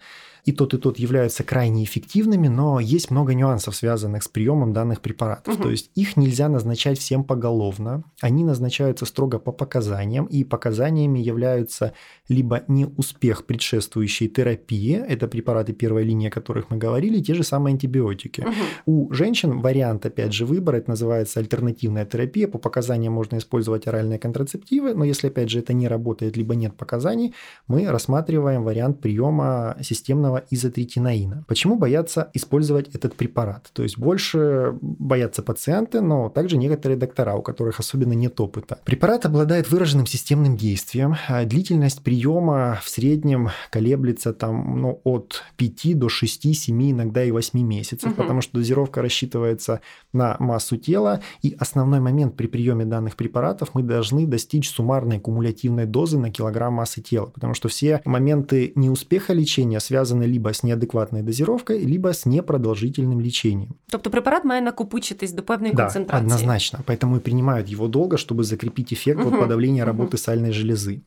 И 0.49 0.53
тот, 0.53 0.75
и 0.75 0.79
тот 0.79 0.99
являются 0.99 1.43
крайне 1.43 1.83
эффективными, 1.83 2.49
но 2.49 2.79
есть 2.79 3.11
много 3.11 3.35
нюансов, 3.35 3.75
связанных 3.75 4.23
с 4.23 4.29
приемом 4.29 4.73
данных 4.73 5.01
препаратов. 5.01 5.55
Мгм. 5.55 5.63
То 5.63 5.71
есть 5.71 5.91
их 5.97 6.17
нельзя 6.17 6.49
назначать 6.49 6.99
всем 6.99 7.25
поголовно. 7.25 8.05
Они 8.21 8.45
назначаются 8.45 9.07
строго 9.07 9.41
по 9.41 9.53
показаниям, 9.53 10.27
и 10.27 10.45
показаниями 10.45 11.19
являются 11.19 11.93
либо 12.32 12.64
неуспех 12.68 13.46
предшествующей 13.46 14.30
терапии, 14.30 14.96
это 14.96 15.28
препараты 15.28 15.74
первой 15.74 16.04
линии, 16.04 16.30
о 16.30 16.32
которых 16.32 16.70
мы 16.70 16.78
говорили, 16.78 17.22
те 17.22 17.34
же 17.34 17.44
самые 17.44 17.74
антибиотики. 17.74 18.42
Мгм. 18.42 18.54
У 18.86 19.14
женщин 19.14 19.60
вариант, 19.60 20.06
опять 20.06 20.34
же, 20.34 20.46
выбора, 20.46 20.78
это 20.78 20.92
называется 20.92 21.42
альтернативная 21.42 22.06
терапия. 22.06 22.48
По 22.48 22.58
показаниям 22.58 23.14
можно 23.14 23.38
использовать 23.38 23.86
оральные 23.86 24.18
контрацептивы, 24.18 24.94
но 24.94 25.04
если, 25.04 25.28
опять 25.28 25.50
же, 25.50 25.60
это 25.60 25.74
не 25.74 25.90
работает, 25.90 26.38
либо 26.38 26.56
нет 26.56 26.76
показаний, 26.78 27.34
мы 27.68 27.86
рассматриваем 27.92 28.64
вариант 28.64 29.02
приема 29.02 29.76
системного 29.82 30.44
изотретинаина. 30.50 31.44
Почему 31.48 31.76
боятся 31.76 32.30
использовать 32.34 32.96
этот 32.96 33.16
препарат? 33.16 33.70
То 33.74 33.84
есть 33.84 33.98
больше 33.98 34.74
боятся 34.82 35.44
пациенты, 35.44 36.00
но 36.00 36.30
также 36.30 36.58
некоторые 36.58 36.98
доктора, 36.98 37.36
у 37.36 37.42
которых 37.42 37.82
особенно 37.82 38.14
нет 38.14 38.40
опыта. 38.40 38.80
Препарат 38.86 39.26
обладает 39.26 39.70
выраженным 39.70 40.06
системным 40.06 40.56
действием. 40.56 41.16
А 41.28 41.44
Длительность 41.44 42.02
приема 42.02 42.21
в 42.21 42.89
среднем 42.89 43.51
колеблется 43.71 44.33
там, 44.33 44.81
ну, 44.81 45.01
от 45.05 45.43
5 45.57 45.95
до 45.99 46.09
6, 46.09 46.55
7, 46.55 46.91
иногда 46.91 47.25
и 47.25 47.31
8 47.31 47.63
месяцев, 47.63 48.09
Мгм. 48.11 48.17
потому 48.17 48.41
что 48.43 48.59
дозировка 48.59 49.03
рассчитывается 49.03 49.81
на 50.13 50.37
массу 50.39 50.77
тела, 50.77 51.21
и 51.43 51.57
основной 51.59 52.01
момент 52.01 52.37
при 52.37 52.47
приеме 52.47 52.85
данных 52.85 53.17
препаратов 53.17 53.71
мы 53.75 53.83
должны 53.83 54.27
достичь 54.27 54.71
суммарной 54.71 55.19
кумулятивной 55.21 55.87
дозы 55.87 56.19
на 56.19 56.31
килограмм 56.31 56.75
массы 56.75 57.01
тела, 57.03 57.27
потому 57.27 57.55
что 57.55 57.69
все 57.69 58.01
моменты 58.05 58.73
неуспеха 58.77 59.33
лечения 59.35 59.81
связаны 59.81 59.97
связано 59.97 60.25
либо 60.25 60.53
с 60.53 60.63
неадекватной 60.63 61.23
дозировкой, 61.23 61.79
либо 61.85 62.13
с 62.13 62.27
непродолжительным 62.27 63.21
лечением. 63.21 63.75
Тобто 63.91 64.11
препарат 64.11 64.45
має 64.45 64.61
накопичитись 64.61 65.33
до 65.33 65.43
певної 65.43 65.73
Да, 65.75 65.83
концентрації. 65.83 66.27
однозначно. 66.27 66.79
Поэтому 66.87 67.17
и 67.17 67.21
принимают 67.21 67.69
его 67.69 67.89
долго, 67.89 68.17
чтобы 68.17 68.43
закрепить 68.45 68.93
эффект 68.93 69.19
вот 69.25 69.33
Мгм, 69.33 69.41
подавления 69.41 69.83
мгм. 69.85 69.87
работы 69.99 70.17
сальной 70.19 70.53
железы. 70.53 71.01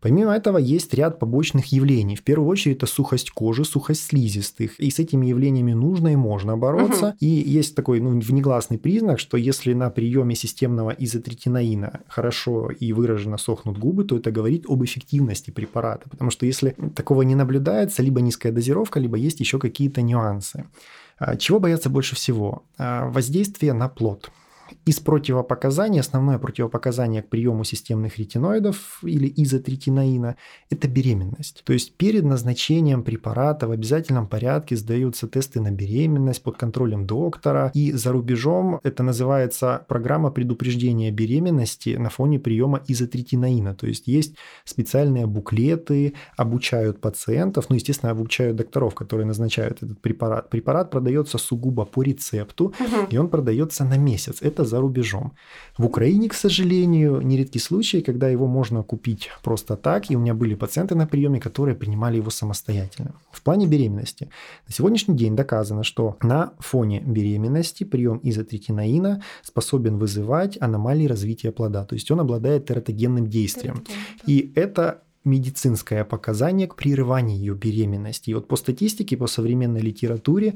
Помимо 0.00 0.32
этого, 0.32 0.58
есть 0.58 0.94
ряд 0.94 1.18
побочных 1.18 1.66
явлений. 1.66 2.16
В 2.16 2.22
первую 2.22 2.48
очередь, 2.48 2.76
это 2.76 2.86
сухость 2.86 3.30
кожи, 3.30 3.64
сухость 3.64 4.06
слизистых. 4.06 4.78
И 4.78 4.90
с 4.90 4.98
этими 4.98 5.26
явлениями 5.26 5.72
нужно 5.72 6.08
и 6.08 6.16
можно 6.16 6.56
бороться. 6.56 7.16
И 7.20 7.26
есть 7.26 7.74
такой 7.74 8.00
ну, 8.00 8.18
внегласный 8.20 8.78
признак, 8.78 9.18
что 9.18 9.36
если 9.36 9.72
на 9.72 9.90
приеме 9.90 10.34
системного 10.34 10.90
изотретинаина 10.90 12.00
хорошо 12.08 12.70
и 12.70 12.92
выраженно 12.92 13.38
сохнут 13.38 13.78
губы, 13.78 14.04
то 14.04 14.16
это 14.16 14.30
говорит 14.30 14.66
об 14.68 14.84
эффективности 14.84 15.50
препарата. 15.50 16.08
Потому 16.08 16.30
что 16.30 16.46
если 16.46 16.74
такого 16.94 17.22
не 17.22 17.34
наблюдается, 17.34 18.02
либо 18.02 18.20
низкая 18.20 18.52
дозировка, 18.52 19.00
либо 19.00 19.16
есть 19.16 19.40
еще 19.40 19.58
какие-то 19.58 20.02
нюансы. 20.02 20.66
А, 21.18 21.36
Чего 21.36 21.60
бояться 21.60 21.90
больше 21.90 22.14
всего? 22.14 22.64
А, 22.78 23.08
Воздействие 23.08 23.72
на 23.72 23.88
плод. 23.88 24.30
Из 24.84 25.00
противопоказаний, 25.00 26.00
основное 26.00 26.38
противопоказание 26.38 27.22
к 27.22 27.28
приему 27.28 27.64
системных 27.64 28.18
ретиноидов 28.18 28.98
или 29.02 29.32
изотретинаина– 29.36 30.36
это 30.70 30.88
беременность. 30.88 31.62
То 31.64 31.72
есть 31.72 31.96
перед 31.96 32.24
назначением 32.24 33.02
препарата 33.02 33.66
в 33.68 33.70
обязательном 33.70 34.26
порядке 34.26 34.76
сдаются 34.76 35.28
тесты 35.28 35.60
на 35.60 35.70
беременность 35.70 36.42
под 36.42 36.56
контролем 36.56 37.06
доктора. 37.06 37.70
И 37.74 37.92
за 37.92 38.12
рубежом 38.12 38.80
это 38.82 39.02
называется 39.02 39.84
программа 39.88 40.30
предупреждения 40.30 41.10
беременности 41.10 41.96
на 41.96 42.10
фоне 42.10 42.38
приема 42.38 42.80
изотретинаина. 42.86 43.74
То 43.74 43.86
есть 43.86 44.06
есть 44.06 44.36
специальные 44.64 45.26
буклеты, 45.26 46.14
обучают 46.36 47.00
пациентов, 47.00 47.66
ну, 47.68 47.76
естественно, 47.76 48.12
обучают 48.12 48.56
докторов, 48.56 48.94
которые 48.94 49.26
назначают 49.26 49.82
этот 49.82 50.00
препарат. 50.00 50.50
Препарат 50.50 50.90
продается 50.90 51.38
сугубо 51.38 51.84
по 51.84 52.02
рецепту, 52.02 52.74
Мгм. 52.78 53.06
и 53.10 53.16
он 53.16 53.28
продается 53.28 53.84
на 53.84 53.96
месяц. 53.98 54.42
Это 54.42 54.55
за 54.64 54.80
рубежом. 54.80 55.32
В 55.78 55.84
Украине, 55.84 56.28
к 56.28 56.34
сожалению, 56.34 57.20
нередки 57.20 57.58
случаи, 57.58 58.00
когда 58.00 58.28
его 58.28 58.46
можно 58.46 58.82
купить 58.82 59.30
просто 59.42 59.76
так. 59.76 60.10
И 60.10 60.16
у 60.16 60.20
меня 60.20 60.34
были 60.34 60.54
пациенты 60.54 60.94
на 60.94 61.06
приеме, 61.06 61.40
которые 61.40 61.74
принимали 61.74 62.16
его 62.16 62.30
самостоятельно. 62.30 63.14
В 63.30 63.42
плане 63.42 63.66
беременности. 63.66 64.30
На 64.68 64.74
сегодняшний 64.74 65.16
день 65.16 65.36
доказано, 65.36 65.84
что 65.84 66.16
на 66.22 66.52
фоне 66.58 67.00
беременности 67.00 67.84
прием 67.84 68.20
изотретинаина 68.22 69.22
способен 69.42 69.98
вызывать 69.98 70.56
аномалии 70.60 71.06
развития 71.06 71.52
плода. 71.52 71.84
То 71.84 71.94
есть 71.94 72.10
он 72.10 72.20
обладает 72.20 72.66
тератогенным 72.66 73.26
действием. 73.26 73.84
И 74.26 74.52
это 74.54 75.02
медицинское 75.26 76.04
показание 76.04 76.68
к 76.68 76.76
прерыванию 76.76 77.36
ее 77.36 77.54
беременности. 77.54 78.30
И 78.30 78.34
вот 78.34 78.48
по 78.48 78.56
статистике, 78.56 79.16
по 79.16 79.26
современной 79.26 79.80
литературе, 79.80 80.54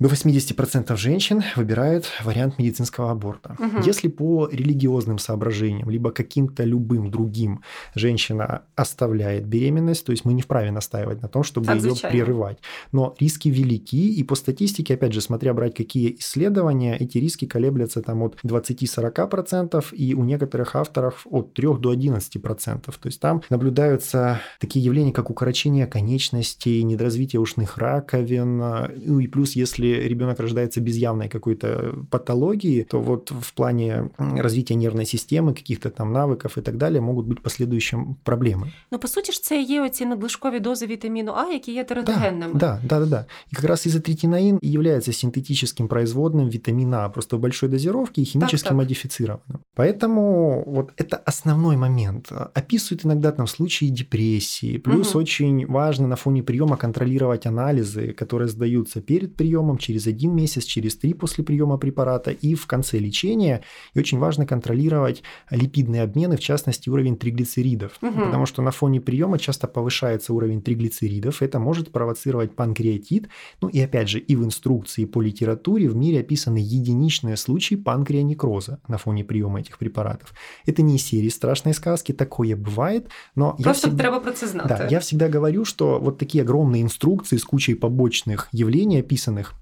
до 0.00 0.08
80% 0.08 0.96
женщин 0.96 1.42
выбирают 1.56 2.06
вариант 2.24 2.58
медицинского 2.58 3.10
аборта. 3.10 3.54
Мгм. 3.58 3.82
Если 3.82 4.08
по 4.08 4.48
религиозным 4.50 5.18
соображениям, 5.18 5.90
либо 5.90 6.10
каким-то 6.10 6.64
любым 6.64 7.10
другим 7.10 7.62
женщина 7.94 8.62
оставляет 8.74 9.46
беременность, 9.46 10.06
то 10.06 10.12
есть 10.12 10.24
мы 10.24 10.32
не 10.32 10.40
вправе 10.40 10.70
настаивать 10.70 11.20
на 11.20 11.28
том, 11.28 11.42
чтобы 11.42 11.70
ее 11.72 11.94
прерывать. 12.10 12.58
Но 12.92 13.14
риски 13.20 13.48
велики, 13.48 14.14
и 14.14 14.24
по 14.24 14.34
статистике, 14.34 14.94
опять 14.94 15.12
же, 15.12 15.20
смотря 15.20 15.52
брать 15.52 15.76
какие 15.76 16.16
исследования, 16.18 16.96
эти 16.96 17.18
риски 17.18 17.44
колеблятся 17.44 18.00
там 18.00 18.22
от 18.22 18.38
20-40%, 18.42 19.84
и 19.92 20.14
у 20.14 20.24
некоторых 20.24 20.76
авторов 20.76 21.26
от 21.30 21.52
3 21.52 21.78
до 21.78 21.92
11%. 21.92 22.80
То 22.80 22.92
есть 23.04 23.20
там 23.20 23.42
наблюдаются 23.50 24.40
такие 24.58 24.82
явления, 24.82 25.12
как 25.12 25.28
укорочение 25.28 25.86
конечностей, 25.86 26.82
недоразвитие 26.84 27.40
ушных 27.40 27.76
раковин, 27.76 28.56
ну 28.56 29.20
и 29.20 29.26
плюс, 29.26 29.52
если 29.52 29.89
ребенок 29.89 30.39
рождается 30.39 30.81
без 30.81 30.95
явной 30.97 31.27
какой-то 31.29 31.93
патологии, 32.09 32.83
то 32.83 32.99
вот 33.01 33.31
в 33.41 33.51
плане 33.53 34.09
м, 34.19 34.39
развития 34.41 34.75
нервной 34.75 35.05
системы, 35.05 35.53
каких-то 35.53 35.89
там 35.89 36.13
навыков 36.13 36.57
и 36.57 36.61
так 36.61 36.77
далее 36.77 37.01
могут 37.01 37.25
быть 37.27 37.41
последующим 37.41 38.15
проблемы. 38.25 38.71
Ну, 38.91 38.99
по 38.99 39.07
суті 39.07 39.31
ж, 39.31 39.43
це 39.43 39.61
є 39.61 39.81
оці 39.81 40.05
надлишкові 40.05 40.59
дози 40.59 40.85
вітаміну 40.85 41.31
А, 41.35 41.51
які 41.51 41.71
є 41.73 41.83
тератогенними. 41.83 42.53
Да, 42.53 42.79
да, 42.89 42.99
да, 42.99 43.05
да. 43.05 43.25
И 43.53 43.55
как 43.55 43.65
раз 43.65 43.87
изотретинаин 43.87 44.59
и 44.63 44.67
является 44.67 45.13
синтетическим 45.13 45.87
производным 45.87 46.49
витамина 46.49 47.05
А, 47.05 47.09
просто 47.09 47.37
в 47.37 47.39
большой 47.39 47.69
дозировке 47.69 48.21
и 48.21 48.25
химически 48.25 48.69
так. 48.69 48.77
модифицированным. 48.77 49.59
Поэтому 49.75 50.63
вот 50.65 50.91
это 50.97 51.17
основной 51.25 51.77
момент. 51.77 52.31
Описывают 52.53 53.05
иногда 53.05 53.31
там 53.31 53.47
случаи 53.47 53.85
депрессии. 53.89 54.77
Плюс 54.77 55.09
Мгм. 55.09 55.21
очень 55.23 55.65
важно 55.67 56.07
на 56.07 56.15
фоне 56.15 56.43
приема 56.43 56.77
контролировать 56.77 57.45
анализы, 57.45 58.13
которые 58.13 58.47
сдаются 58.47 59.01
перед 59.01 59.35
приемом, 59.35 59.77
через 59.80 60.06
один 60.06 60.34
месяц, 60.34 60.64
через 60.64 60.96
три 60.96 61.14
после 61.14 61.44
приема 61.44 61.78
препарата 61.78 62.30
и 62.30 62.54
в 62.54 62.66
конце 62.66 62.98
лечения. 62.98 63.62
И 63.94 63.98
очень 63.98 64.18
важно 64.18 64.46
контролировать 64.46 65.22
липидные 65.50 66.02
обмены, 66.02 66.36
в 66.36 66.40
частности, 66.40 66.88
уровень 66.90 67.16
триглицеридов. 67.16 67.98
Мгм. 68.00 68.24
Потому 68.26 68.46
что 68.46 68.62
на 68.62 68.70
фоне 68.70 69.00
приема 69.00 69.38
часто 69.38 69.66
повышается 69.66 70.32
уровень 70.32 70.62
триглицеридов. 70.62 71.42
Это 71.42 71.58
может 71.58 71.92
провоцировать 71.92 72.54
панкреатит. 72.54 73.28
Ну 73.62 73.68
и 73.68 73.80
опять 73.80 74.08
же, 74.08 74.18
и 74.18 74.36
в 74.36 74.44
инструкции 74.44 75.04
по 75.04 75.22
литературе 75.22 75.88
в 75.88 75.96
мире 75.96 76.20
описаны 76.20 76.58
единичные 76.58 77.36
случаи 77.36 77.74
панкреонекроза 77.76 78.78
на 78.88 78.98
фоне 78.98 79.24
приема 79.24 79.60
этих 79.60 79.78
препаратов. 79.78 80.34
Это 80.66 80.82
не 80.82 80.96
из 80.96 81.02
серии 81.02 81.28
страшной 81.28 81.74
сказки, 81.74 82.12
такое 82.12 82.56
бывает, 82.56 83.08
но 83.34 83.54
я 83.58 83.64
Просто 83.64 83.88
всегда... 83.88 84.02
треба 84.02 84.20
про 84.20 84.32
це 84.32 84.46
знати. 84.46 84.68
Да, 84.68 84.88
я 84.90 84.98
всегда 84.98 85.28
говорю, 85.28 85.64
что 85.64 85.98
вот 85.98 86.18
такие 86.18 86.44
огромные 86.44 86.82
инструкции 86.82 87.36
с 87.36 87.44
кучей 87.44 87.74
побочных 87.74 88.48
явлений 88.52 89.00
описанных 89.00 89.54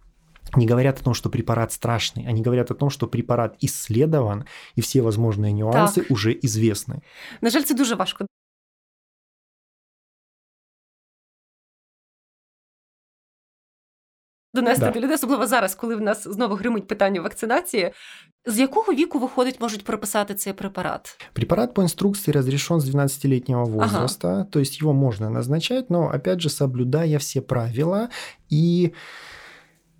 не 0.55 0.67
говорят 0.67 0.99
о 0.99 1.03
том, 1.03 1.13
что 1.13 1.29
препарат 1.29 1.71
страшный, 1.71 2.27
они 2.27 2.41
говорят 2.41 2.71
о 2.71 2.75
том, 2.75 2.89
что 2.89 3.07
препарат 3.07 3.55
исследован, 3.61 4.45
и 4.75 4.81
все 4.81 5.01
возможные 5.01 5.51
нюансы 5.51 6.05
уже 6.09 6.33
известны. 6.43 7.01
На 7.41 7.49
жаль, 7.49 7.63
це 7.63 7.73
дуже 7.73 7.95
важко. 7.95 8.25
Донести 14.53 14.85
Да. 14.85 14.91
до 14.91 14.99
людей, 14.99 15.15
особливо 15.15 15.47
зараз, 15.47 15.75
коли 15.75 15.95
в 15.95 16.01
нас 16.01 16.23
знову 16.27 16.55
гримить 16.55 16.87
питання 16.87 17.21
вакцинації. 17.21 17.91
З 18.45 18.59
якого 18.59 18.93
віку 18.93 19.19
виходить, 19.19 19.61
можуть 19.61 19.83
прописати 19.83 20.35
цей 20.35 20.53
препарат? 20.53 21.17
Препарат 21.33 21.73
по 21.73 21.81
инструкции 21.81 22.33
разрешен 22.33 22.79
с 22.81 22.85
12-летнего 22.85 23.65
возраста, 23.65 24.47
то 24.51 24.59
есть 24.59 24.81
его 24.81 24.93
можно 24.93 25.29
назначать, 25.29 25.89
но 25.89 26.09
опять 26.13 26.41
же 26.41 26.49
соблюдая 26.49 27.17
все 27.17 27.41
правила 27.41 28.09
и 28.51 28.93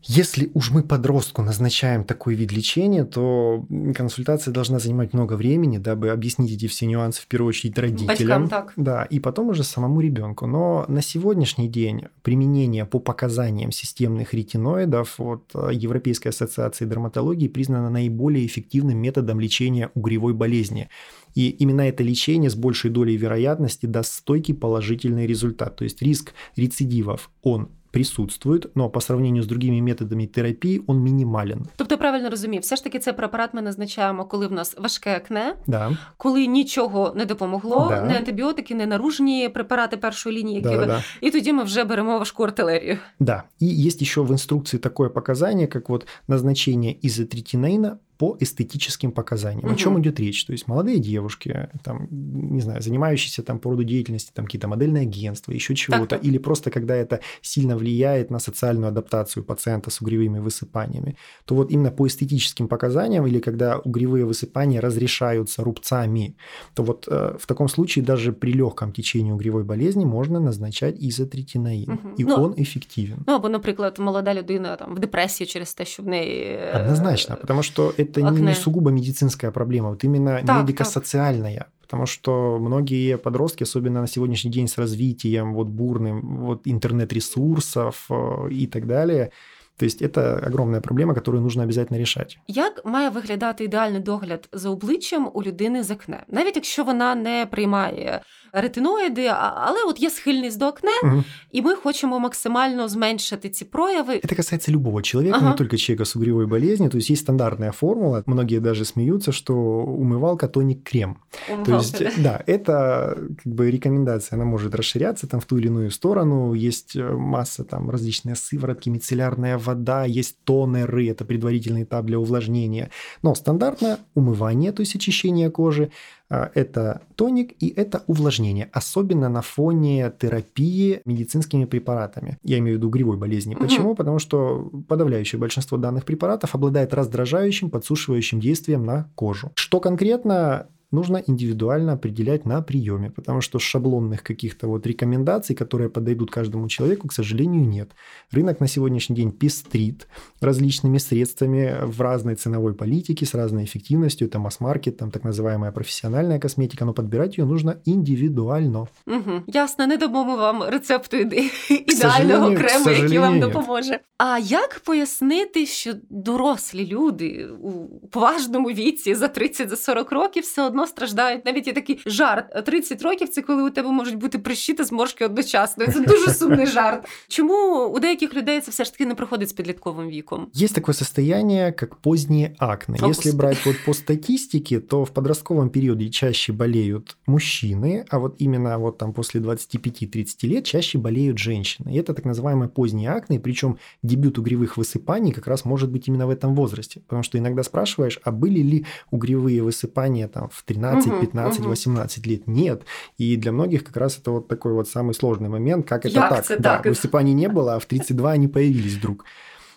если 0.03 0.51
уж 0.55 0.71
мы 0.71 0.83
подростку 0.85 1.43
назначаем 1.43 2.05
такой 2.05 2.35
вид 2.35 2.53
лечения, 2.53 3.05
то 3.05 3.67
консультация 3.97 4.55
должна 4.55 4.79
занимать 4.79 5.13
много 5.13 5.35
времени, 5.35 5.79
дабы 5.79 6.11
объяснить 6.11 6.53
эти 6.53 6.69
все 6.69 6.87
нюансы 6.87 7.21
в 7.21 7.27
первую 7.27 7.49
очередь 7.49 7.77
родителям. 7.79 8.45
Батькам 8.45 8.49
так. 8.49 8.73
Да, 8.77 9.05
и 9.05 9.19
потом 9.19 9.49
уже 9.49 9.65
самому 9.65 10.01
ребенку. 10.01 10.47
Но 10.47 10.85
на 10.89 11.03
сегодняшний 11.03 11.69
день 11.69 12.05
применение 12.23 12.87
по 12.87 13.01
показаниям 13.01 13.73
системных 13.73 14.35
ретиноидов 14.35 15.19
от 15.19 15.51
э, 15.55 15.71
Европейской 15.73 16.29
ассоциации 16.29 16.85
дерматологии 16.85 17.49
признано 17.49 17.91
наиболее 17.91 18.47
эффективным 18.47 18.99
методом 18.99 19.41
лечения 19.41 19.91
угревой 19.95 20.33
болезни. 20.33 20.89
И 21.35 21.51
именно 21.51 21.83
это 21.83 22.03
лечение 22.03 22.51
с 22.51 22.55
большей 22.55 22.91
долей 22.91 23.17
вероятности 23.17 23.87
даст 23.87 24.13
стойкий 24.13 24.55
положительный 24.55 25.27
результат. 25.27 25.77
То 25.77 25.85
есть 25.85 26.01
риск 26.03 26.35
рецидивов, 26.57 27.31
он 27.43 27.71
присутствует, 27.92 28.76
но 28.76 28.90
по 28.90 29.00
сравнению 29.02 29.44
с 29.44 29.46
другими 29.46 29.80
методами 29.80 30.26
терапии 30.26 30.82
он 30.88 31.00
минимален. 31.04 31.66
Тобто, 31.76 31.94
я 31.94 31.98
правильно 31.98 32.30
розумію, 32.30 32.62
все 32.62 32.76
ж 32.76 32.84
таки 32.84 33.00
цей 33.00 33.14
препарат 33.14 33.54
ми 33.54 33.62
назначаємо, 33.62 34.26
коли 34.26 34.48
в 34.48 34.52
нас 34.52 34.76
важке 34.78 35.16
акне, 35.16 35.56
Да, 35.68 35.98
коли 36.18 36.48
нічого 36.48 37.14
не 37.16 37.26
допомогло, 37.26 37.86
Да. 37.90 38.02
не 38.02 38.18
антибіотики, 38.18 38.76
не 38.76 38.86
наружні 38.86 39.50
препарати 39.50 39.98
першої 39.98 40.38
лінії, 40.38 40.56
які 40.56 40.70
да, 40.70 40.78
ви... 40.78 40.86
да, 40.86 40.88
да. 40.88 41.04
і 41.22 41.32
тоді 41.32 41.54
ми 41.54 41.64
вже 41.64 41.84
беремо 41.84 42.20
важку 42.20 42.44
артилерію. 42.44 42.98
Да, 43.20 43.44
и 43.62 43.66
есть 43.88 44.02
еще 44.02 44.22
в 44.22 44.32
инструкции 44.32 44.80
такое 44.80 45.10
показание, 45.10 45.68
как 45.68 45.90
вот 45.90 46.08
назначение 46.28 46.98
изотретинаина 47.06 47.98
по 48.18 48.38
эстетическим 48.40 49.12
показаниям. 49.12 49.66
О 49.66 49.68
Мгм. 49.70 49.76
чем 49.78 50.00
идет 50.00 50.20
речь? 50.20 50.46
То 50.46 50.54
есть 50.54 50.68
молодые 50.68 51.00
девушки, 51.00 51.68
там, 51.84 52.08
не 52.56 52.62
знаю, 52.62 52.82
занимающиеся 52.82 53.42
там 53.44 53.60
по 53.60 53.70
роду 53.70 53.84
деятельности, 53.84 54.32
там 54.34 54.46
какие-то 54.46 54.68
модельные 54.68 55.02
агентства, 55.02 55.52
еще 55.54 55.76
чего-то, 55.76 56.08
Так-так. 56.16 56.26
или 56.30 56.38
просто 56.38 56.70
когда 56.72 56.94
это 56.96 57.20
сильно 57.42 57.76
влияет 57.76 58.32
на 58.32 58.40
социальную 58.40 58.88
адаптацию 58.88 59.44
пациента 59.44 59.90
с 59.90 60.02
угревыми 60.02 60.40
высыпаниями, 60.40 61.16
то 61.46 61.56
вот 61.56 61.72
именно 61.72 61.92
по 61.92 62.06
эстетическим 62.08 62.68
показаниям 62.68 63.26
или 63.28 63.40
когда 63.40 63.78
угревые 63.80 64.26
высыпания 64.26 64.80
разрешаются 64.82 65.64
рубцами, 65.64 66.36
то 66.76 66.84
вот 66.84 67.08
э, 67.12 67.36
в 67.40 67.46
таком 67.48 67.68
случае 67.68 68.06
даже 68.06 68.32
при 68.32 68.54
легком 68.54 68.92
течении 68.92 69.32
угревой 69.32 69.64
болезни 69.64 70.06
можно 70.06 70.40
назначать 70.40 70.96
изотретинаин, 71.00 71.92
Мгм. 71.92 72.14
и 72.20 72.24
Ну, 72.26 72.36
он 72.36 72.54
эффективен. 72.58 73.24
Ну 73.28 73.34
або, 73.36 73.50
наприклад, 73.50 74.00
молода 74.00 74.34
людина 74.34 74.76
там 74.76 74.96
в 74.96 75.00
депресії 75.00 75.48
через 75.48 75.74
те, 75.74 75.86
що 75.86 76.04
в 76.04 76.08
неї 76.08 76.44
е, 76.44 76.80
Однозначно, 76.84 77.36
потому 77.42 77.64
что 77.64 77.94
это 78.08 78.22
это 78.22 78.32
не, 78.32 78.42
не 78.42 78.54
сугубо 78.54 78.92
медицинская 78.92 79.52
проблема, 79.52 79.90
вот 79.90 80.04
именно 80.04 80.42
так, 80.46 80.62
медико-социальная. 80.62 81.58
Так. 81.58 81.68
Потому 81.82 82.06
что 82.06 82.58
многие 82.60 83.18
подростки, 83.18 83.64
особенно 83.64 84.02
на 84.02 84.08
сегодняшний 84.08 84.52
день 84.52 84.68
с 84.68 84.78
развитием 84.78 85.54
вот 85.54 85.68
бурным 85.68 86.46
вот 86.46 86.62
интернет-ресурсов 86.66 88.06
э, 88.10 88.50
и 88.52 88.68
так 88.68 88.88
далее, 88.88 89.32
то 89.78 89.86
есть 89.86 90.02
это 90.02 90.38
огромная 90.38 90.82
проблема, 90.82 91.14
которую 91.14 91.42
нужно 91.42 91.64
обязательно 91.64 92.00
решать. 92.00 92.38
Як 92.48 92.86
має 92.86 93.10
виглядати 93.10 93.64
ідеальний 93.64 94.00
догляд 94.00 94.50
за 94.52 94.70
обличчям 94.70 95.32
у 95.34 95.44
людини 95.44 95.84
з 95.84 95.92
акне, 95.92 96.24
навіть 96.28 96.56
якщо 96.56 96.84
вона 96.84 97.16
не 97.16 97.48
приймає 97.52 98.22
ретиноїди, 98.54 99.32
але 99.56 99.84
от 99.88 100.00
є 100.02 100.10
схильність 100.10 100.60
до 100.60 100.66
акне, 100.66 100.92
угу. 101.04 101.24
і 101.52 101.62
ми 101.62 101.76
хочемо 101.76 102.20
максимально 102.20 102.88
зменшити 102.88 103.50
ці 103.50 103.66
прояви. 103.66 104.14
Это 104.14 104.36
касается 104.36 104.72
любого 104.72 105.02
человека, 105.02 105.38
ага. 105.38 105.50
не 105.50 105.56
только 105.56 105.78
человека 105.78 106.06
с 106.06 106.16
угревой 106.16 106.46
болезнью. 106.46 106.90
То 106.90 106.98
есть 106.98 107.10
есть 107.10 107.22
стандартная 107.22 107.72
формула. 107.72 108.24
Многие 108.26 108.60
даже 108.60 108.86
смеются, 108.86 109.32
что 109.32 109.56
умывалка 109.56 110.48
тоник 110.48 110.84
крем. 110.84 111.18
Умывалка, 111.50 111.66
То 111.66 111.78
есть, 111.78 111.98
да. 112.18 112.24
да, 112.24 112.44
это 112.54 113.18
как 113.44 113.54
бы 113.54 113.72
рекомендация, 113.72 114.38
она 114.38 114.46
может 114.46 114.76
расширяться 114.76 115.28
там 115.28 115.40
в 115.40 115.46
ту 115.46 115.58
или 115.58 115.68
иную 115.68 115.92
сторону. 115.92 116.54
Есть 116.54 116.96
э, 116.96 117.02
масса 117.02 117.64
там 117.64 117.90
различные 117.90 118.36
сыворотки, 118.36 118.90
мицеллярная 118.90 119.58
вода, 119.58 120.06
есть 120.06 120.38
тонеры, 120.44 121.10
это 121.10 121.26
предварительный 121.26 121.84
этап 121.84 122.06
для 122.06 122.20
увлажнения. 122.20 122.90
Но 123.24 123.36
стандартно 123.36 123.98
умывание, 124.16 124.72
то 124.72 124.82
есть 124.82 124.96
очищение 124.96 125.50
кожи, 125.50 125.90
а, 126.17 126.17
это 126.29 127.03
тоник 127.17 127.55
и 127.61 127.69
это 127.69 128.03
увлажнение, 128.07 128.69
особенно 128.73 129.29
на 129.29 129.43
фоне 129.43 130.13
терапии 130.19 131.01
медицинскими 131.05 131.65
препаратами. 131.65 132.39
Я 132.43 132.59
имею 132.59 132.77
в 132.77 132.79
виду 132.79 132.91
гривой 132.91 133.17
болезни. 133.17 133.55
Почему? 133.55 133.91
Угу. 133.91 133.97
Потому 133.97 134.19
что 134.19 134.71
подавляющее 134.89 135.39
большинство 135.39 135.79
данных 135.79 136.05
препаратов 136.05 136.55
обладает 136.55 136.93
раздражающим, 136.95 137.71
подсушивающим 137.71 138.41
действием 138.41 138.85
на 138.85 139.11
кожу. 139.15 139.53
Что 139.55 139.81
конкретно 139.81 140.69
нужно 140.94 141.24
индивидуально 141.28 141.94
определять 141.94 142.46
на 142.46 142.62
приеме, 142.62 143.10
потому 143.10 143.42
что 143.42 143.60
шаблонных 143.60 144.24
каких-то 144.24 144.68
вот 144.68 144.88
рекомендаций, 144.88 145.56
которые 145.56 145.90
подойдут 145.90 146.32
каждому 146.32 146.68
человеку, 146.70 147.08
к 147.08 147.14
сожалению, 147.14 147.68
нет. 147.68 147.92
Рынок 148.32 148.62
на 148.62 148.68
сегодняшний 148.68 149.16
день 149.16 149.32
пестрит 149.32 150.08
различными 150.42 151.00
средствами 151.00 151.78
в 151.84 152.02
разной 152.02 152.36
ценовой 152.36 152.74
политике, 152.74 153.26
с 153.26 153.34
разной 153.34 153.64
эффективностью. 153.64 154.28
Это 154.28 154.40
масс-маркет, 154.40 154.98
там 154.98 155.12
так 155.12 155.24
называемая 155.24 155.72
профессиональная 155.72 156.40
косметика, 156.40 156.86
но 156.86 156.94
подбирать 156.94 157.38
ее 157.38 157.46
нужно 157.46 157.78
индивидуально. 157.86 158.88
Угу. 159.08 159.44
Ясно, 159.48 159.88
не 159.88 159.98
дамо 159.98 160.24
ми 160.26 160.36
вам 160.36 160.64
рецепту 160.64 161.18
ідеального 161.18 162.56
крему, 162.56 162.90
який 162.90 163.20
вам 163.20 163.40
допоможе. 163.40 164.00
А 164.18 164.40
як 164.40 164.82
пояснити, 164.86 165.66
що 165.66 165.94
дорослі 166.10 166.88
люди 166.88 167.48
у 167.62 167.88
поважному 168.08 168.70
віці 168.70 169.16
за 169.16 169.26
30-40 169.26 170.14
років 170.14 170.44
все 170.44 170.68
одно 170.68 170.77
страждають? 170.88 171.46
Навіть 171.46 171.68
є 171.68 171.74
такий 171.74 172.02
жарт. 172.06 172.66
30 172.66 173.02
років 173.02 173.30
це 173.30 173.42
коли 173.42 173.64
у 173.64 173.70
тебе 173.70 173.92
можуть 173.92 174.16
бути 174.16 174.40
прищі 174.40 174.74
та 174.74 174.84
зморшки 174.84 175.26
одночасно. 175.26 175.86
Це 175.88 176.00
дуже 176.00 176.34
сумний 176.34 176.68
жарт. 176.68 177.08
Чому 177.28 177.86
у 177.86 178.00
деяких 178.00 178.34
людей 178.34 178.62
це 178.62 178.72
все 178.72 178.84
ж 178.84 178.92
таки 178.92 179.06
не 179.06 179.16
проходить 179.16 179.50
з 179.50 179.54
підлітковим 179.54 180.08
віком? 180.08 180.48
Есть 180.62 180.76
такое 180.76 180.94
состояние, 180.94 181.72
как 181.72 181.96
поздние 181.96 182.56
акне. 182.58 182.98
О, 183.02 183.08
Если 183.08 183.32
брать 183.32 183.66
вот 183.66 183.76
по 183.86 183.94
статистике, 183.94 184.80
то 184.80 185.04
в 185.04 185.10
подростковом 185.10 185.70
периоде 185.70 186.10
чаще 186.10 186.54
болеют 186.54 187.18
мужчины, 187.28 188.06
а 188.10 188.18
вот 188.18 188.36
именно 188.42 188.78
вот 188.78 188.98
там 188.98 189.14
после 189.14 189.42
25-30 189.42 190.48
лет 190.48 190.66
чаще 190.66 190.98
болеют 190.98 191.38
женщины. 191.38 191.94
И 191.94 192.00
это 192.00 192.14
так 192.14 192.26
называемое 192.26 192.68
поздние 192.68 193.10
акне, 193.10 193.40
причем 193.40 193.78
дебют 194.04 194.38
угревых 194.38 194.78
высыпаний 194.78 195.32
как 195.32 195.48
раз 195.48 195.66
может 195.66 195.92
быть 195.92 196.08
именно 196.08 196.28
в 196.28 196.30
этом 196.30 196.56
возрасте. 196.56 197.00
Потому 197.00 197.24
что 197.24 197.38
иногда 197.38 197.64
спрашиваешь, 197.64 198.20
а 198.24 198.32
были 198.32 198.60
ли 198.60 198.86
угревые 199.12 199.64
высыпания 199.64 200.28
там 200.28 200.50
в 200.50 200.64
13, 200.69 201.21
15, 201.21 201.65
18 201.65 202.27
лет? 202.27 202.47
Нет. 202.47 202.83
И 203.17 203.37
для 203.37 203.53
многих 203.53 203.85
как 203.85 203.97
раз 203.97 204.19
это 204.19 204.31
вот 204.31 204.49
такой 204.49 204.73
вот 204.73 204.89
самый 204.89 205.15
сложный 205.15 205.49
момент, 205.49 205.89
как 205.89 206.07
это 206.07 206.15
Як 206.15 206.29
так. 206.29 206.61
Да, 206.61 206.77
так? 206.77 206.87
Высыпаний 206.87 207.33
не 207.33 207.49
было, 207.49 207.75
а 207.75 207.79
в 207.79 207.87
32 207.87 208.31
они 208.31 208.49
появились 208.49 208.95
вдруг. 208.95 209.25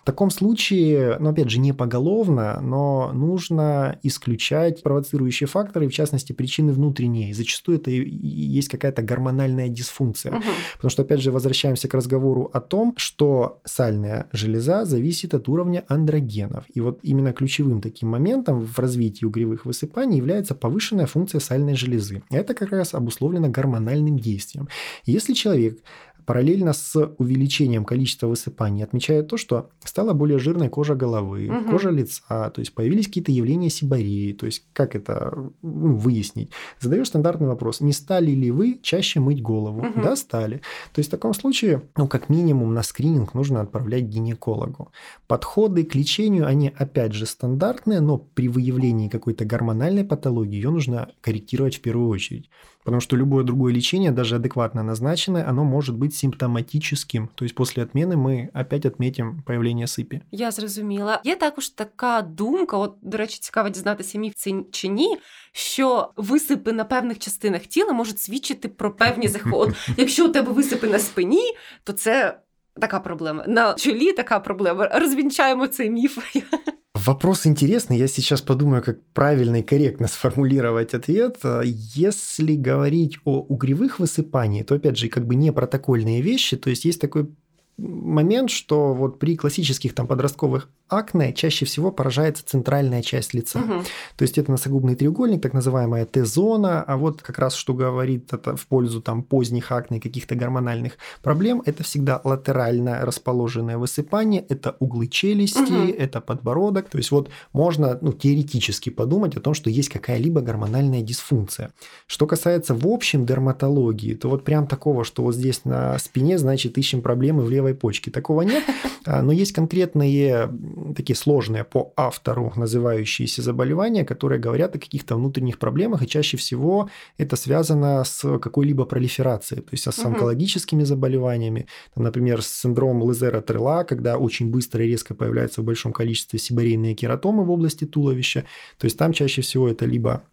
В 0.02 0.06
таком 0.06 0.32
случае, 0.32 1.18
ну, 1.20 1.30
опять 1.30 1.52
же, 1.52 1.60
не 1.60 1.74
поголовно, 1.74 2.60
но 2.60 3.12
нужно 3.14 4.00
исключать 4.02 4.82
провоцирующие 4.82 5.46
факторы, 5.46 5.88
в 5.88 5.94
частности, 5.94 6.34
причины 6.34 6.74
внутренние. 6.74 7.30
И 7.30 7.34
зачастую 7.34 7.78
это 7.78 7.92
есть 7.92 8.68
какая-то 8.68 9.04
гормональная 9.04 9.68
дисфункция. 9.68 10.34
Угу. 10.34 10.44
Потому 10.78 10.90
что, 10.90 11.04
опять 11.04 11.22
же, 11.22 11.32
возвращаемся 11.32 11.88
к 11.88 11.94
разговору 11.94 12.50
о 12.52 12.60
том, 12.62 12.96
что 12.98 13.62
сальная 13.64 14.28
железа 14.32 14.86
зависит 14.86 15.36
от 15.36 15.48
уровня 15.48 15.86
андрогенов. 15.88 16.66
И 16.74 16.82
вот 16.82 17.00
именно 17.04 17.32
ключевым 17.32 17.80
таким 17.80 18.10
моментом 18.10 18.60
в 18.60 18.80
развитии 18.80 19.26
угревых 19.26 19.66
высыпаний 19.66 20.18
является 20.18 20.56
повышенная 20.56 21.06
функция 21.06 21.40
сальной 21.40 21.76
железы. 21.76 22.24
Это 22.32 22.56
как 22.56 22.72
раз 22.72 22.96
обусловлено 22.96 23.50
гормональным 23.50 24.18
действием. 24.18 24.68
Если 25.06 25.34
человек 25.34 25.78
Параллельно 26.26 26.74
с 26.74 26.96
увеличением 27.18 27.86
количества 27.86 28.28
высыпаний 28.28 28.84
отмечают 28.84 29.28
то, 29.28 29.38
что 29.38 29.70
стала 29.84 30.14
более 30.14 30.40
жирной 30.40 30.70
кожа 30.70 30.96
головы, 30.96 31.50
угу. 31.50 31.72
кожа 31.72 31.90
лица, 31.90 32.50
то 32.50 32.60
есть 32.60 32.74
появились 32.74 33.08
какие-то 33.08 33.32
явления 33.32 33.70
сибарии, 33.70 34.34
то 34.34 34.46
есть 34.46 34.66
как 34.74 34.96
это 34.96 35.34
ну, 35.62 35.96
выяснить? 35.96 36.52
Задаешь 36.80 37.08
стандартный 37.08 37.48
вопрос, 37.48 37.82
не 37.82 37.94
стали 37.94 38.32
ли 38.32 38.52
вы 38.52 38.80
чаще 38.82 39.20
мыть 39.20 39.42
голову? 39.42 39.82
Угу. 39.82 40.02
Да, 40.02 40.16
стали. 40.16 40.58
То 40.94 41.00
есть 41.00 41.10
в 41.10 41.12
таком 41.12 41.34
случае, 41.34 41.84
ну, 41.98 42.08
как 42.08 42.30
минимум 42.30 42.74
на 42.74 42.84
скрининг 42.84 43.34
нужно 43.34 43.62
отправлять 43.62 44.04
гинекологу. 44.04 44.92
Подходы 45.28 45.84
к 45.84 45.96
лечению, 45.96 46.48
они 46.48 46.72
опять 46.76 47.14
же 47.14 47.26
стандартные, 47.26 48.02
но 48.02 48.18
при 48.18 48.48
выявлении 48.48 49.10
какой-то 49.10 49.46
гормональной 49.46 50.04
патологии 50.04 50.56
ее 50.56 50.70
нужно 50.70 51.12
корректировать 51.22 51.76
в 51.76 51.82
первую 51.82 52.10
очередь. 52.10 52.50
Потому 52.85 53.01
что 53.01 53.17
любое 53.17 53.43
другое 53.43 53.73
лечение, 53.73 54.13
даже 54.13 54.37
адекватно 54.37 54.83
назначенное, 54.83 55.49
оно 55.49 55.65
может 55.65 55.97
быть 55.97 56.15
симптоматическим. 56.15 57.29
То 57.35 57.45
есть 57.45 57.55
после 57.55 57.83
отмены 57.83 58.17
мы 58.17 58.49
опять 58.53 58.87
отметим 58.87 59.43
появление 59.43 59.87
сыпи. 59.87 60.21
Я 60.31 60.51
зрозуміла. 60.51 61.21
Є 61.25 61.37
також 61.37 61.69
така 61.69 62.23
думка, 62.23 62.77
от, 62.77 62.97
до 63.03 63.17
речі, 63.17 63.39
цікаво 63.41 63.69
дізнатися, 63.69 64.19
міф 64.19 64.33
це 64.37 64.53
чи 64.71 64.89
ні, 64.89 65.19
що 65.53 66.11
висипи 66.17 66.73
на 66.73 66.85
певних 66.85 67.19
частинах 67.19 67.63
тіла 67.67 67.93
можуть 67.93 68.21
свідчити 68.21 68.69
про 68.69 68.97
певні 68.97 69.29
захворювання. 69.29 69.77
Якщо 69.97 70.27
у 70.27 70.29
тебе 70.29 70.53
висипи 70.53 70.87
на 70.89 70.99
спині, 70.99 71.43
то 71.85 71.93
це 71.93 72.39
така 72.81 73.01
проблема. 73.01 73.45
На 73.49 73.75
чолі 73.75 74.13
така 74.13 74.41
проблема. 74.41 74.89
Розвінчаємо 74.89 75.67
цей 75.67 75.91
міф. 75.91 76.19
Вопрос 76.94 77.48
интересный. 77.48 77.98
Я 77.98 78.08
сейчас 78.08 78.42
подумаю, 78.42 78.84
как 78.84 79.02
правильно 79.14 79.58
и 79.58 79.64
корректно 79.64 80.08
сформулировать 80.12 80.94
ответ. 80.94 81.38
Если 81.64 82.56
говорить 82.56 83.18
о 83.24 83.40
угревых 83.40 84.00
высыпаниях, 84.00 84.66
то, 84.66 84.76
опять 84.76 84.98
же, 84.98 85.08
как 85.08 85.26
бы 85.26 85.36
не 85.36 85.52
протокольные 85.52 86.22
вещи. 86.22 86.58
То 86.58 86.70
есть 86.70 86.86
есть 86.86 87.00
такой 87.00 87.30
момент, 87.78 88.50
что 88.50 88.94
вот 88.94 89.20
при 89.20 89.36
классических 89.36 89.94
там 89.94 90.08
подростковых 90.08 90.70
акне 90.92 91.34
чаще 91.34 91.66
всего 91.66 91.92
поражается 91.92 92.44
центральная 92.46 93.02
часть 93.02 93.34
лица. 93.34 93.60
Угу. 93.60 93.84
То 94.18 94.22
есть 94.22 94.38
это 94.38 94.52
носогубный 94.52 94.96
треугольник, 94.96 95.42
так 95.42 95.54
называемая 95.54 96.06
Т-зона, 96.06 96.84
а 96.84 96.98
вот 96.98 97.22
как 97.22 97.40
раз 97.40 97.56
что 97.56 97.74
говорит 97.74 98.34
это 98.34 98.56
в 98.56 98.68
пользу 98.68 99.02
там 99.02 99.24
поздних 99.24 99.72
акне 99.72 100.00
каких-то 100.00 100.36
гормональных 100.36 100.98
проблем, 101.24 101.64
это 101.66 101.84
всегда 101.84 102.20
латерально 102.24 103.06
расположенное 103.06 103.78
высыпание, 103.78 104.46
это 104.50 104.76
углы 104.80 105.08
челюсти, 105.08 105.60
угу. 105.60 105.94
это 105.98 106.22
подбородок. 106.22 106.90
То 106.90 106.98
есть 106.98 107.12
вот 107.12 107.30
можно 107.54 107.98
ну, 108.02 108.12
теоретически 108.12 108.90
подумать 108.90 109.36
о 109.38 109.40
том, 109.40 109.54
что 109.54 109.70
есть 109.70 109.90
какая-либо 109.90 110.42
гормональная 110.42 111.02
дисфункция. 111.02 111.72
Что 112.08 112.28
касается 112.28 112.76
в 112.76 112.86
общем 112.88 113.26
дерматологии, 113.26 114.14
то 114.16 114.30
вот 114.30 114.44
прям 114.44 114.68
такого, 114.68 115.04
что 115.04 115.24
вот 115.24 115.36
здесь 115.36 115.64
на 115.64 115.98
спине, 116.00 116.38
значит, 116.38 116.78
ищем 116.78 117.02
проблемы 117.02 117.44
в 117.44 117.50
левой 117.50 117.76
почке. 117.76 118.12
Такого 118.12 118.42
нет, 118.42 118.64
а, 119.06 119.22
но 119.22 119.32
есть 119.32 119.54
конкретные 119.54 120.50
такие 120.96 121.16
сложные 121.16 121.64
по 121.64 121.94
автору 121.96 122.54
называющиеся 122.56 123.42
заболевания, 123.42 124.06
которые 124.06 124.40
говорят 124.40 124.76
о 124.76 124.80
каких-то 124.80 125.16
внутренних 125.16 125.60
проблемах, 125.60 126.04
и 126.04 126.08
чаще 126.08 126.38
всего 126.38 126.90
это 127.18 127.36
связано 127.36 128.04
с 128.04 128.40
какой-либо 128.40 128.86
пролиферацией, 128.86 129.62
то 129.62 129.70
есть 129.72 129.84
с 129.84 130.06
онкологическими 130.06 130.84
заболеваниями, 130.84 131.68
там, 131.94 132.04
например, 132.04 132.42
с 132.42 132.48
синдромом 132.48 133.10
Лезера-Трела, 133.10 133.84
когда 133.84 134.18
очень 134.18 134.50
быстро 134.50 134.84
и 134.84 134.88
резко 134.88 135.14
появляется 135.16 135.62
в 135.62 135.66
большом 135.66 135.94
количестве 135.94 136.40
сибарейные 136.40 136.96
кератомы 136.96 137.44
в 137.44 137.52
области 137.52 137.86
туловища, 137.86 138.46
то 138.78 138.86
есть 138.86 138.98
там 138.98 139.14
чаще 139.14 139.42
всего 139.42 139.68
это 139.68 139.86
либо 139.86 140.24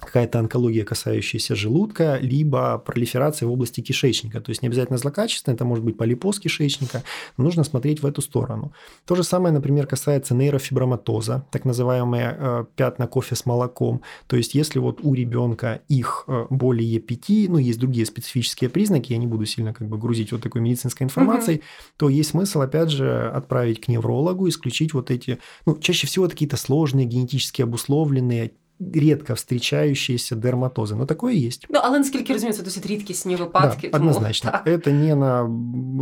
какая-то 0.00 0.38
онкология, 0.38 0.84
касающаяся 0.84 1.54
желудка, 1.54 2.18
либо 2.20 2.78
пролиферация 2.78 3.46
в 3.48 3.52
области 3.52 3.80
кишечника. 3.80 4.40
То 4.40 4.50
есть 4.50 4.62
не 4.62 4.68
обязательно 4.68 4.98
злокачественная, 4.98 5.54
это 5.54 5.64
может 5.64 5.84
быть 5.84 5.96
полипоз 5.96 6.38
кишечника, 6.40 7.02
но 7.36 7.44
нужно 7.44 7.64
смотреть 7.64 8.02
в 8.02 8.06
эту 8.06 8.22
сторону. 8.22 8.72
То 9.04 9.14
же 9.14 9.24
самое, 9.24 9.52
например, 9.52 9.86
касается 9.86 10.34
нейрофиброматоза, 10.34 11.46
так 11.50 11.64
называемые 11.64 12.36
э, 12.38 12.64
пятна 12.76 13.06
кофе 13.06 13.34
с 13.34 13.46
молоком. 13.46 14.02
То 14.26 14.36
есть 14.36 14.54
если 14.54 14.78
вот 14.78 15.00
у 15.02 15.14
ребенка 15.14 15.82
их 15.88 16.24
э, 16.26 16.46
более 16.50 16.98
пяти, 17.00 17.48
ну, 17.48 17.58
есть 17.58 17.78
другие 17.78 18.06
специфические 18.06 18.70
признаки, 18.70 19.12
я 19.12 19.18
не 19.18 19.26
буду 19.26 19.46
сильно 19.46 19.74
как 19.74 19.88
бы 19.88 19.98
грузить 19.98 20.32
вот 20.32 20.42
такой 20.42 20.60
медицинской 20.60 21.04
информацией, 21.04 21.58
угу. 21.58 21.64
то 21.96 22.08
есть 22.08 22.30
смысл, 22.30 22.60
опять 22.60 22.90
же, 22.90 23.30
отправить 23.30 23.80
к 23.80 23.88
неврологу, 23.88 24.48
исключить 24.48 24.94
вот 24.94 25.10
эти, 25.10 25.38
ну, 25.66 25.78
чаще 25.78 26.06
всего 26.06 26.28
какие-то 26.28 26.56
сложные, 26.56 27.06
генетически 27.06 27.62
обусловленные, 27.62 28.52
редко 28.94 29.34
встречающиеся 29.34 30.36
дерматози. 30.36 30.94
Но 30.94 31.06
такое 31.06 31.34
есть. 31.34 31.66
Ну, 31.68 31.80
але 31.82 31.98
наскільки 31.98 32.32
розумію, 32.32 32.56
це 32.56 32.62
досить 32.62 32.86
рідкісні 32.86 33.36
випадки. 33.36 33.88
Да, 33.92 33.98
тому... 33.98 34.10
однозначно. 34.10 34.50
Так. 34.50 34.66
Это 34.66 34.92
не 34.92 35.14
на 35.14 35.42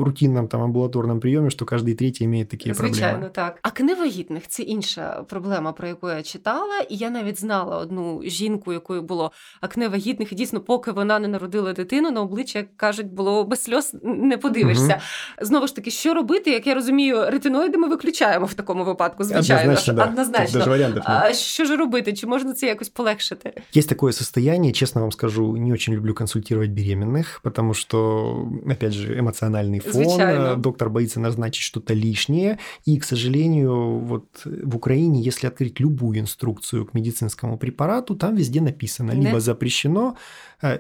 рутинном 0.05 0.49
там 0.49 0.63
амбулаторном 0.63 1.21
прийомі, 1.21 1.51
що 1.51 1.67
кожен 1.67 1.97
третій 1.97 2.29
має 2.29 2.45
такі 2.45 2.75
Звичайно, 2.75 2.91
проблеми. 2.91 3.13
Звичайно, 3.13 3.29
так. 3.29 3.59
А 3.63 3.71
кневагітних 3.71 4.49
це 4.49 4.63
інша 4.63 5.25
проблема, 5.29 5.73
про 5.73 5.89
яку 5.89 6.09
я 6.09 6.23
читала. 6.23 6.81
І 6.89 6.97
я 6.97 7.11
навіть 7.11 7.41
знала 7.41 7.79
одну 7.79 8.23
жінку, 8.25 8.73
якою 8.73 9.03
було 9.03 9.33
акне 9.61 9.89
вагітних, 9.89 10.33
і 10.33 10.35
дійсно, 10.35 10.61
поки 10.61 10.91
вона 10.91 11.19
не 11.19 11.29
народила 11.29 11.73
дитину, 11.73 12.11
на 12.11 12.21
обличчя 12.21 12.59
як 12.59 12.77
кажуть, 12.77 13.07
було 13.07 13.45
без 13.45 13.63
сльоз 13.63 13.97
не 14.03 14.39
подивишся. 14.39 14.85
Угу. 14.85 15.47
Знову 15.47 15.67
ж 15.67 15.77
таки, 15.77 15.91
що 15.91 16.15
робити, 16.15 16.51
як 16.51 16.67
я 16.67 16.75
розумію, 16.75 17.31
ретиноїди 17.31 17.79
ми 17.79 17.89
виключаємо 17.89 18.47
в 18.47 18.55
такому 18.55 18.85
випадку. 18.85 19.25
Звичайно, 19.25 19.63
однозначно. 19.63 19.95
Да. 19.95 20.05
однозначно. 20.05 21.03
А 21.05 21.33
що 21.33 21.65
ж 21.65 21.77
робити? 21.77 22.13
Чи 22.13 22.27
можна 22.27 22.53
це 22.53 22.68
якось 22.69 22.89
полегшити. 22.89 23.53
Есть 23.77 23.89
такое 23.89 24.13
состояние, 24.13 24.73
честно 24.73 25.01
вам 25.01 25.13
скажу, 25.13 25.57
не 25.57 25.73
очень 25.73 25.95
люблю 25.95 26.15
консультировать 26.15 26.71
беременных, 26.71 27.41
потому 27.43 27.75
что, 27.75 28.49
опять 28.67 28.93
же, 28.93 29.19
эмоциональный 29.19 29.81
фон, 29.81 29.93
Звичайно. 29.93 30.57
доктор 30.57 30.91
боится 30.91 31.21
назначить 31.21 31.63
что-то 31.63 31.95
лишнее, 31.95 32.59
и, 32.87 32.99
к 32.99 33.05
сожалению, 33.05 33.99
вот 33.99 34.25
в 34.45 34.77
Украине, 34.77 35.23
если 35.23 35.49
открыть 35.49 35.81
любую 35.81 36.19
инструкцию 36.19 36.85
к 36.87 36.95
медицинскому 36.95 37.59
препарату, 37.59 38.15
там 38.15 38.37
везде 38.37 38.61
написано, 38.61 39.13
либо 39.13 39.33
да. 39.33 39.41
запрещено, 39.41 39.99
Э, 40.09 40.15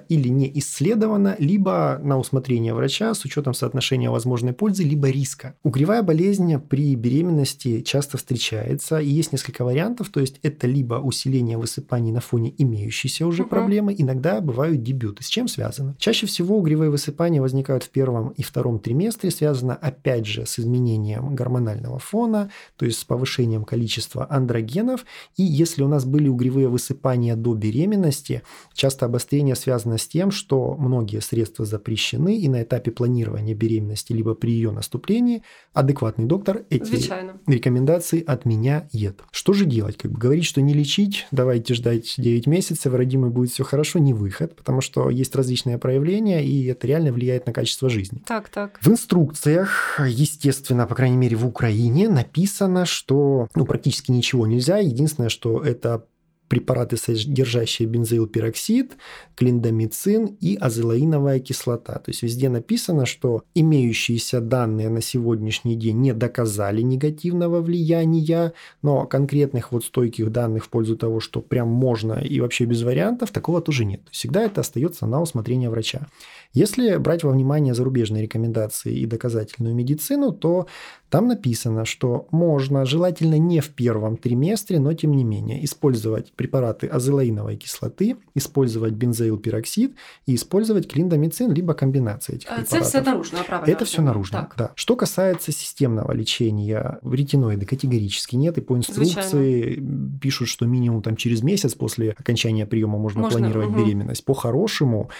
или 0.08 0.28
не 0.28 0.50
исследовано, 0.58 1.36
либо 1.38 2.00
на 2.02 2.18
усмотрение 2.18 2.74
врача 2.74 3.14
с 3.14 3.24
учетом 3.24 3.54
соотношения 3.54 4.10
возможной 4.10 4.52
пользы, 4.52 4.82
либо 4.82 5.08
риска. 5.08 5.54
Угревая 5.62 6.02
болезнь 6.02 6.58
при 6.58 6.96
беременности 6.96 7.82
часто 7.82 8.18
встречается, 8.18 8.98
и 8.98 9.08
есть 9.08 9.32
несколько 9.32 9.64
вариантов, 9.64 10.08
то 10.08 10.20
есть 10.20 10.40
это 10.42 10.66
либо 10.66 10.94
усиление 10.96 11.58
высыпаний 11.58 12.10
на 12.10 12.20
фоне 12.20 12.52
имеющейся 12.58 13.26
уже 13.26 13.42
угу. 13.42 13.50
проблемы, 13.50 13.94
иногда 13.96 14.40
бывают 14.40 14.82
дебюты. 14.82 15.22
С 15.22 15.28
чем 15.28 15.46
связано? 15.46 15.94
Чаще 15.98 16.26
всего 16.26 16.58
угревые 16.58 16.90
высыпания 16.90 17.40
возникают 17.40 17.84
в 17.84 17.90
первом 17.90 18.30
и 18.30 18.42
втором 18.42 18.80
триместре, 18.80 19.30
связано 19.30 19.74
опять 19.74 20.26
же 20.26 20.44
с 20.44 20.58
изменением 20.58 21.36
гормонального 21.36 21.98
фона, 21.98 22.50
то 22.76 22.84
есть 22.84 22.98
с 22.98 23.04
повышением 23.04 23.64
количества 23.64 24.26
андрогенов, 24.28 25.04
и 25.36 25.44
если 25.44 25.82
у 25.82 25.88
нас 25.88 26.04
были 26.04 26.28
угревые 26.28 26.68
высыпания 26.68 27.36
до 27.36 27.54
беременности, 27.54 28.42
часто 28.74 29.06
обострение 29.06 29.54
связано 29.54 29.67
связано 29.68 29.98
с 29.98 30.08
тем, 30.08 30.30
что 30.30 30.76
многие 30.78 31.20
средства 31.20 31.66
запрещены, 31.66 32.38
и 32.38 32.48
на 32.48 32.62
этапе 32.62 32.90
планирования 32.90 33.54
беременности 33.54 34.14
либо 34.14 34.34
при 34.34 34.52
ее 34.52 34.70
наступлении 34.70 35.42
адекватный 35.74 36.24
доктор 36.24 36.64
эти 36.70 36.84
Звичайно. 36.84 37.38
рекомендации 37.46 38.24
отменяет. 38.24 39.20
Что 39.30 39.52
же 39.52 39.66
делать? 39.66 39.98
Как 39.98 40.10
бы 40.10 40.18
говорить, 40.18 40.46
что 40.46 40.62
не 40.62 40.72
лечить, 40.72 41.26
давайте 41.32 41.74
ждать 41.74 42.14
9 42.16 42.46
месяцев, 42.46 42.94
родимый 42.94 43.28
будет 43.28 43.50
все 43.50 43.62
хорошо, 43.62 43.98
не 43.98 44.14
выход, 44.14 44.56
потому 44.56 44.80
что 44.80 45.10
есть 45.10 45.36
различные 45.36 45.76
проявления, 45.76 46.42
и 46.42 46.64
это 46.64 46.86
реально 46.86 47.12
влияет 47.12 47.44
на 47.44 47.52
качество 47.52 47.90
жизни. 47.90 48.22
Так, 48.26 48.48
так. 48.48 48.78
В 48.80 48.88
инструкциях, 48.88 50.00
естественно, 50.02 50.86
по 50.86 50.94
крайней 50.94 51.18
мере 51.18 51.36
в 51.36 51.46
Украине, 51.46 52.08
написано, 52.08 52.86
что 52.86 53.48
ну, 53.54 53.66
практически 53.66 54.12
ничего 54.12 54.46
нельзя. 54.46 54.78
Единственное, 54.78 55.28
что 55.28 55.60
это 55.62 56.06
препараты, 56.48 56.96
содержащие 56.96 57.88
бензоилпероксид, 57.88 58.96
клиндамицин 59.36 60.36
и 60.40 60.56
азелаиновая 60.56 61.38
кислота. 61.40 61.94
То 61.94 62.10
есть 62.10 62.22
везде 62.22 62.48
написано, 62.48 63.06
что 63.06 63.42
имеющиеся 63.54 64.40
данные 64.40 64.88
на 64.88 65.00
сегодняшний 65.00 65.76
день 65.76 65.98
не 66.00 66.12
доказали 66.12 66.82
негативного 66.82 67.60
влияния, 67.60 68.52
но 68.82 69.06
конкретных 69.06 69.72
вот 69.72 69.84
стойких 69.84 70.32
данных 70.32 70.64
в 70.64 70.68
пользу 70.68 70.96
того, 70.96 71.20
что 71.20 71.40
прям 71.40 71.68
можно 71.68 72.14
и 72.14 72.40
вообще 72.40 72.64
без 72.64 72.82
вариантов, 72.82 73.30
такого 73.30 73.60
тоже 73.60 73.84
нет. 73.84 74.00
Всегда 74.10 74.42
это 74.42 74.62
остается 74.62 75.06
на 75.06 75.20
усмотрение 75.20 75.70
врача. 75.70 76.06
Если 76.54 76.96
брать 76.96 77.24
во 77.24 77.30
внимание 77.30 77.74
зарубежные 77.74 78.22
рекомендации 78.22 78.94
и 78.94 79.06
доказательную 79.06 79.74
медицину, 79.74 80.32
то 80.32 80.66
там 81.10 81.28
написано, 81.28 81.84
что 81.84 82.26
можно, 82.30 82.84
желательно 82.84 83.38
не 83.38 83.60
в 83.60 83.70
первом 83.70 84.16
триместре, 84.16 84.78
но 84.78 84.92
тем 84.92 85.12
не 85.12 85.24
менее, 85.24 85.64
использовать 85.64 86.32
препараты 86.32 86.86
азелаиновой 86.86 87.56
кислоты, 87.56 88.16
использовать 88.34 88.94
бензоилпероксид 88.94 89.94
и 90.26 90.34
использовать 90.34 90.90
клиндамицин, 90.90 91.52
либо 91.52 91.74
комбинации 91.74 92.36
этих 92.36 92.48
препаратов. 92.48 92.72
Это 92.72 92.84
все 92.84 93.00
наружно, 93.02 93.38
правильно? 93.46 93.70
Это 93.70 93.84
все 93.84 94.02
наружно, 94.02 94.38
так. 94.38 94.54
да. 94.56 94.72
Что 94.74 94.96
касается 94.96 95.52
системного 95.52 96.12
лечения, 96.12 96.98
ретиноиды 97.02 97.66
категорически 97.66 98.36
нет, 98.36 98.58
и 98.58 98.60
по 98.60 98.76
инструкции 98.76 99.62
Звичайно. 99.62 100.18
пишут, 100.20 100.48
что 100.48 100.66
минимум 100.66 101.02
там 101.02 101.16
через 101.16 101.42
месяц 101.42 101.74
после 101.74 102.10
окончания 102.18 102.66
приема 102.66 102.98
можно, 102.98 103.20
можно 103.20 103.38
планировать 103.38 103.70
угу. 103.70 103.78
беременность. 103.78 104.24
По-хорошему, 104.24 105.10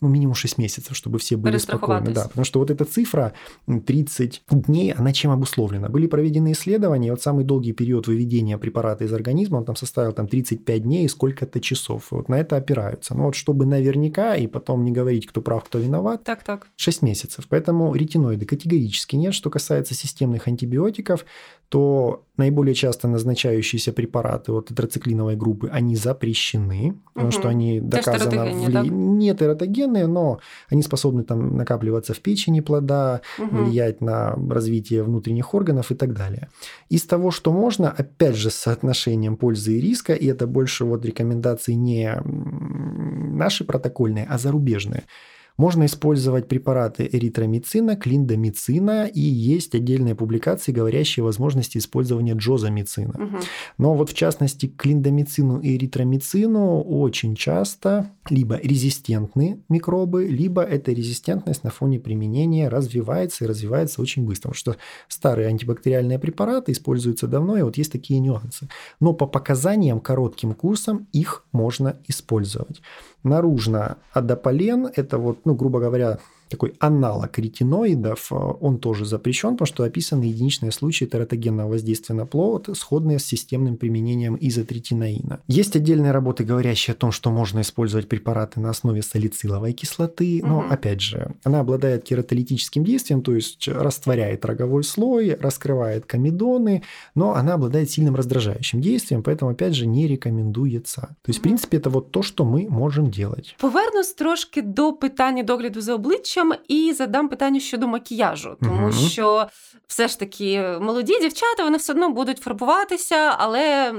ну, 0.00 0.08
минимум 0.08 0.34
6 0.34 0.58
месяцев, 0.58 0.96
чтобы 0.96 1.18
все 1.18 1.36
были 1.36 1.58
спокойны. 1.58 2.12
Да, 2.12 2.24
потому 2.24 2.44
что 2.44 2.60
вот 2.60 2.70
эта 2.70 2.84
цифра 2.84 3.34
30 3.66 4.42
дней, 4.50 4.92
она 4.92 5.12
чем 5.12 5.30
обусловлена? 5.30 5.88
Были 5.88 6.06
проведены 6.06 6.52
исследования, 6.52 7.10
вот 7.10 7.22
самый 7.22 7.44
долгий 7.44 7.72
период 7.72 8.06
выведения 8.06 8.58
препарата 8.58 9.04
из 9.04 9.12
организма, 9.12 9.58
он 9.58 9.64
там 9.64 9.76
составил 9.76 10.12
там 10.12 10.26
35 10.26 10.82
дней 10.82 11.04
и 11.04 11.08
сколько-то 11.08 11.60
часов. 11.60 12.08
Вот 12.10 12.28
на 12.28 12.36
это 12.38 12.56
опираются. 12.56 13.14
Но 13.14 13.24
вот 13.24 13.34
чтобы 13.34 13.66
наверняка 13.66 14.36
и 14.36 14.46
потом 14.46 14.84
не 14.84 14.92
говорить, 14.92 15.26
кто 15.26 15.42
прав, 15.42 15.64
кто 15.64 15.78
виноват, 15.78 16.24
так, 16.24 16.42
так. 16.42 16.68
6 16.76 17.02
месяцев. 17.02 17.46
Поэтому 17.48 17.94
ретиноиды 17.94 18.46
категорически 18.46 19.16
нет. 19.16 19.34
Что 19.34 19.50
касается 19.50 19.94
системных 19.94 20.48
антибиотиков, 20.48 21.24
то 21.68 22.24
наиболее 22.40 22.74
часто 22.74 23.06
назначающиеся 23.08 23.92
препараты 23.92 24.52
вот 24.52 24.68
тетрациклиновой 24.68 25.36
группы, 25.36 25.68
они 25.72 25.94
запрещены, 25.94 26.96
потому 27.12 27.28
угу. 27.28 27.38
что 27.38 27.48
они 27.48 27.80
доказано... 27.80 28.46
Вли... 28.46 28.72
Да? 28.72 28.82
Нет 28.82 29.42
эротогенные, 29.42 30.06
но 30.06 30.40
они 30.68 30.82
способны 30.82 31.22
там 31.22 31.56
накапливаться 31.56 32.14
в 32.14 32.20
печени 32.20 32.60
плода, 32.60 33.20
угу. 33.38 33.64
влиять 33.64 34.00
на 34.00 34.34
развитие 34.50 35.02
внутренних 35.02 35.54
органов 35.54 35.92
и 35.92 35.94
так 35.94 36.14
далее. 36.14 36.48
Из 36.88 37.02
того, 37.02 37.30
что 37.30 37.52
можно, 37.52 37.90
опять 37.90 38.36
же, 38.36 38.50
с 38.50 38.54
соотношением 38.54 39.36
пользы 39.36 39.76
и 39.76 39.80
риска, 39.80 40.14
и 40.14 40.26
это 40.26 40.46
больше 40.46 40.84
вот 40.84 41.04
рекомендации 41.04 41.74
не 41.74 42.20
наши 42.24 43.64
протокольные, 43.64 44.26
а 44.28 44.38
зарубежные– 44.38 45.04
можно 45.60 45.84
использовать 45.84 46.48
препараты 46.48 47.06
эритромицина, 47.12 47.94
клиндамицина, 47.94 49.06
и 49.06 49.20
есть 49.20 49.74
отдельные 49.74 50.14
публикации, 50.14 50.72
говорящие 50.72 51.22
о 51.22 51.26
возможности 51.26 51.76
использования 51.76 52.32
джозамицина. 52.32 53.10
Угу. 53.10 53.36
Но 53.76 53.94
вот 53.94 54.08
в 54.08 54.14
частности 54.14 54.68
к 54.68 54.76
клиндамицину 54.76 55.60
и 55.60 55.76
эритромицину 55.76 56.80
очень 56.80 57.34
часто 57.34 58.10
либо 58.30 58.56
резистентны 58.56 59.60
микробы, 59.68 60.28
либо 60.28 60.62
эта 60.62 60.92
резистентность 60.92 61.62
на 61.62 61.70
фоне 61.70 62.00
применения 62.00 62.70
развивается 62.70 63.44
и 63.44 63.46
развивается 63.46 64.00
очень 64.00 64.24
быстро. 64.24 64.48
Потому 64.48 64.54
что 64.54 64.76
старые 65.08 65.48
антибактериальные 65.48 66.18
препараты 66.18 66.72
используются 66.72 67.26
давно, 67.26 67.58
и 67.58 67.62
вот 67.62 67.76
есть 67.76 67.92
такие 67.92 68.18
нюансы. 68.18 68.66
Но 68.98 69.12
по 69.12 69.26
показаниям 69.26 70.00
коротким 70.00 70.54
курсом 70.54 71.06
их 71.12 71.44
можно 71.52 71.98
использовать. 72.08 72.80
Наружно 73.22 73.98
адополен– 74.12 74.86
это 74.96 75.18
вот, 75.18 75.44
ну, 75.44 75.54
грубо 75.54 75.80
говоря, 75.80 76.18
такой 76.50 76.74
аналог 76.78 77.38
ретиноидов, 77.38 78.32
э, 78.32 78.34
он 78.34 78.78
тоже 78.78 79.06
запрещен, 79.06 79.52
потому 79.52 79.66
что 79.66 79.84
описаны 79.84 80.24
единичные 80.24 80.72
случаи 80.72 81.04
тератогенного 81.04 81.70
воздействия 81.70 82.14
на 82.14 82.26
плод, 82.26 82.68
сходные 82.74 83.18
с 83.18 83.24
системным 83.24 83.76
применением 83.76 84.36
изотретиноина. 84.40 85.40
Есть 85.46 85.76
отдельные 85.76 86.12
работы, 86.12 86.44
говорящие 86.44 86.92
о 86.92 86.96
том, 86.96 87.12
что 87.12 87.30
можно 87.30 87.60
использовать 87.60 88.08
препараты 88.08 88.60
на 88.60 88.70
основе 88.70 89.02
салициловой 89.02 89.72
кислоты, 89.72 90.42
но, 90.44 90.58
угу. 90.58 90.66
опять 90.68 91.00
же, 91.00 91.34
она 91.44 91.60
обладает 91.60 92.04
кератолитическим 92.04 92.84
действием, 92.84 93.22
то 93.22 93.34
есть 93.34 93.68
растворяет 93.68 94.44
роговой 94.44 94.84
слой, 94.84 95.34
раскрывает 95.34 96.04
комедоны, 96.06 96.82
но 97.14 97.34
она 97.34 97.54
обладает 97.54 97.90
сильным 97.90 98.16
раздражающим 98.16 98.80
действием, 98.80 99.22
поэтому, 99.22 99.52
опять 99.52 99.74
же, 99.74 99.86
не 99.86 100.08
рекомендуется. 100.08 101.00
То 101.22 101.28
есть, 101.28 101.38
в 101.38 101.42
принципе, 101.42 101.76
это 101.76 101.90
вот 101.90 102.10
то, 102.10 102.22
что 102.22 102.44
мы 102.44 102.66
можем 102.68 103.10
делать. 103.10 103.56
Повернусь 103.60 104.12
трошки 104.12 104.60
до 104.62 104.92
питання 104.92 105.42
догляду 105.42 105.80
за 105.80 105.94
обличчям 105.94 106.39
обличчям 106.40 106.54
і 106.68 106.92
задам 106.92 107.28
питання 107.28 107.60
щодо 107.60 107.88
макіяжу, 107.88 108.56
тому 108.62 108.82
угу. 108.82 108.92
що 108.92 109.46
все 109.86 110.08
ж 110.08 110.18
таки 110.18 110.62
молоді 110.80 111.20
дівчата 111.20 111.64
вони 111.64 111.76
все 111.78 111.92
одно 111.92 112.10
будуть 112.10 112.38
фарбуватися, 112.38 113.34
але 113.38 113.94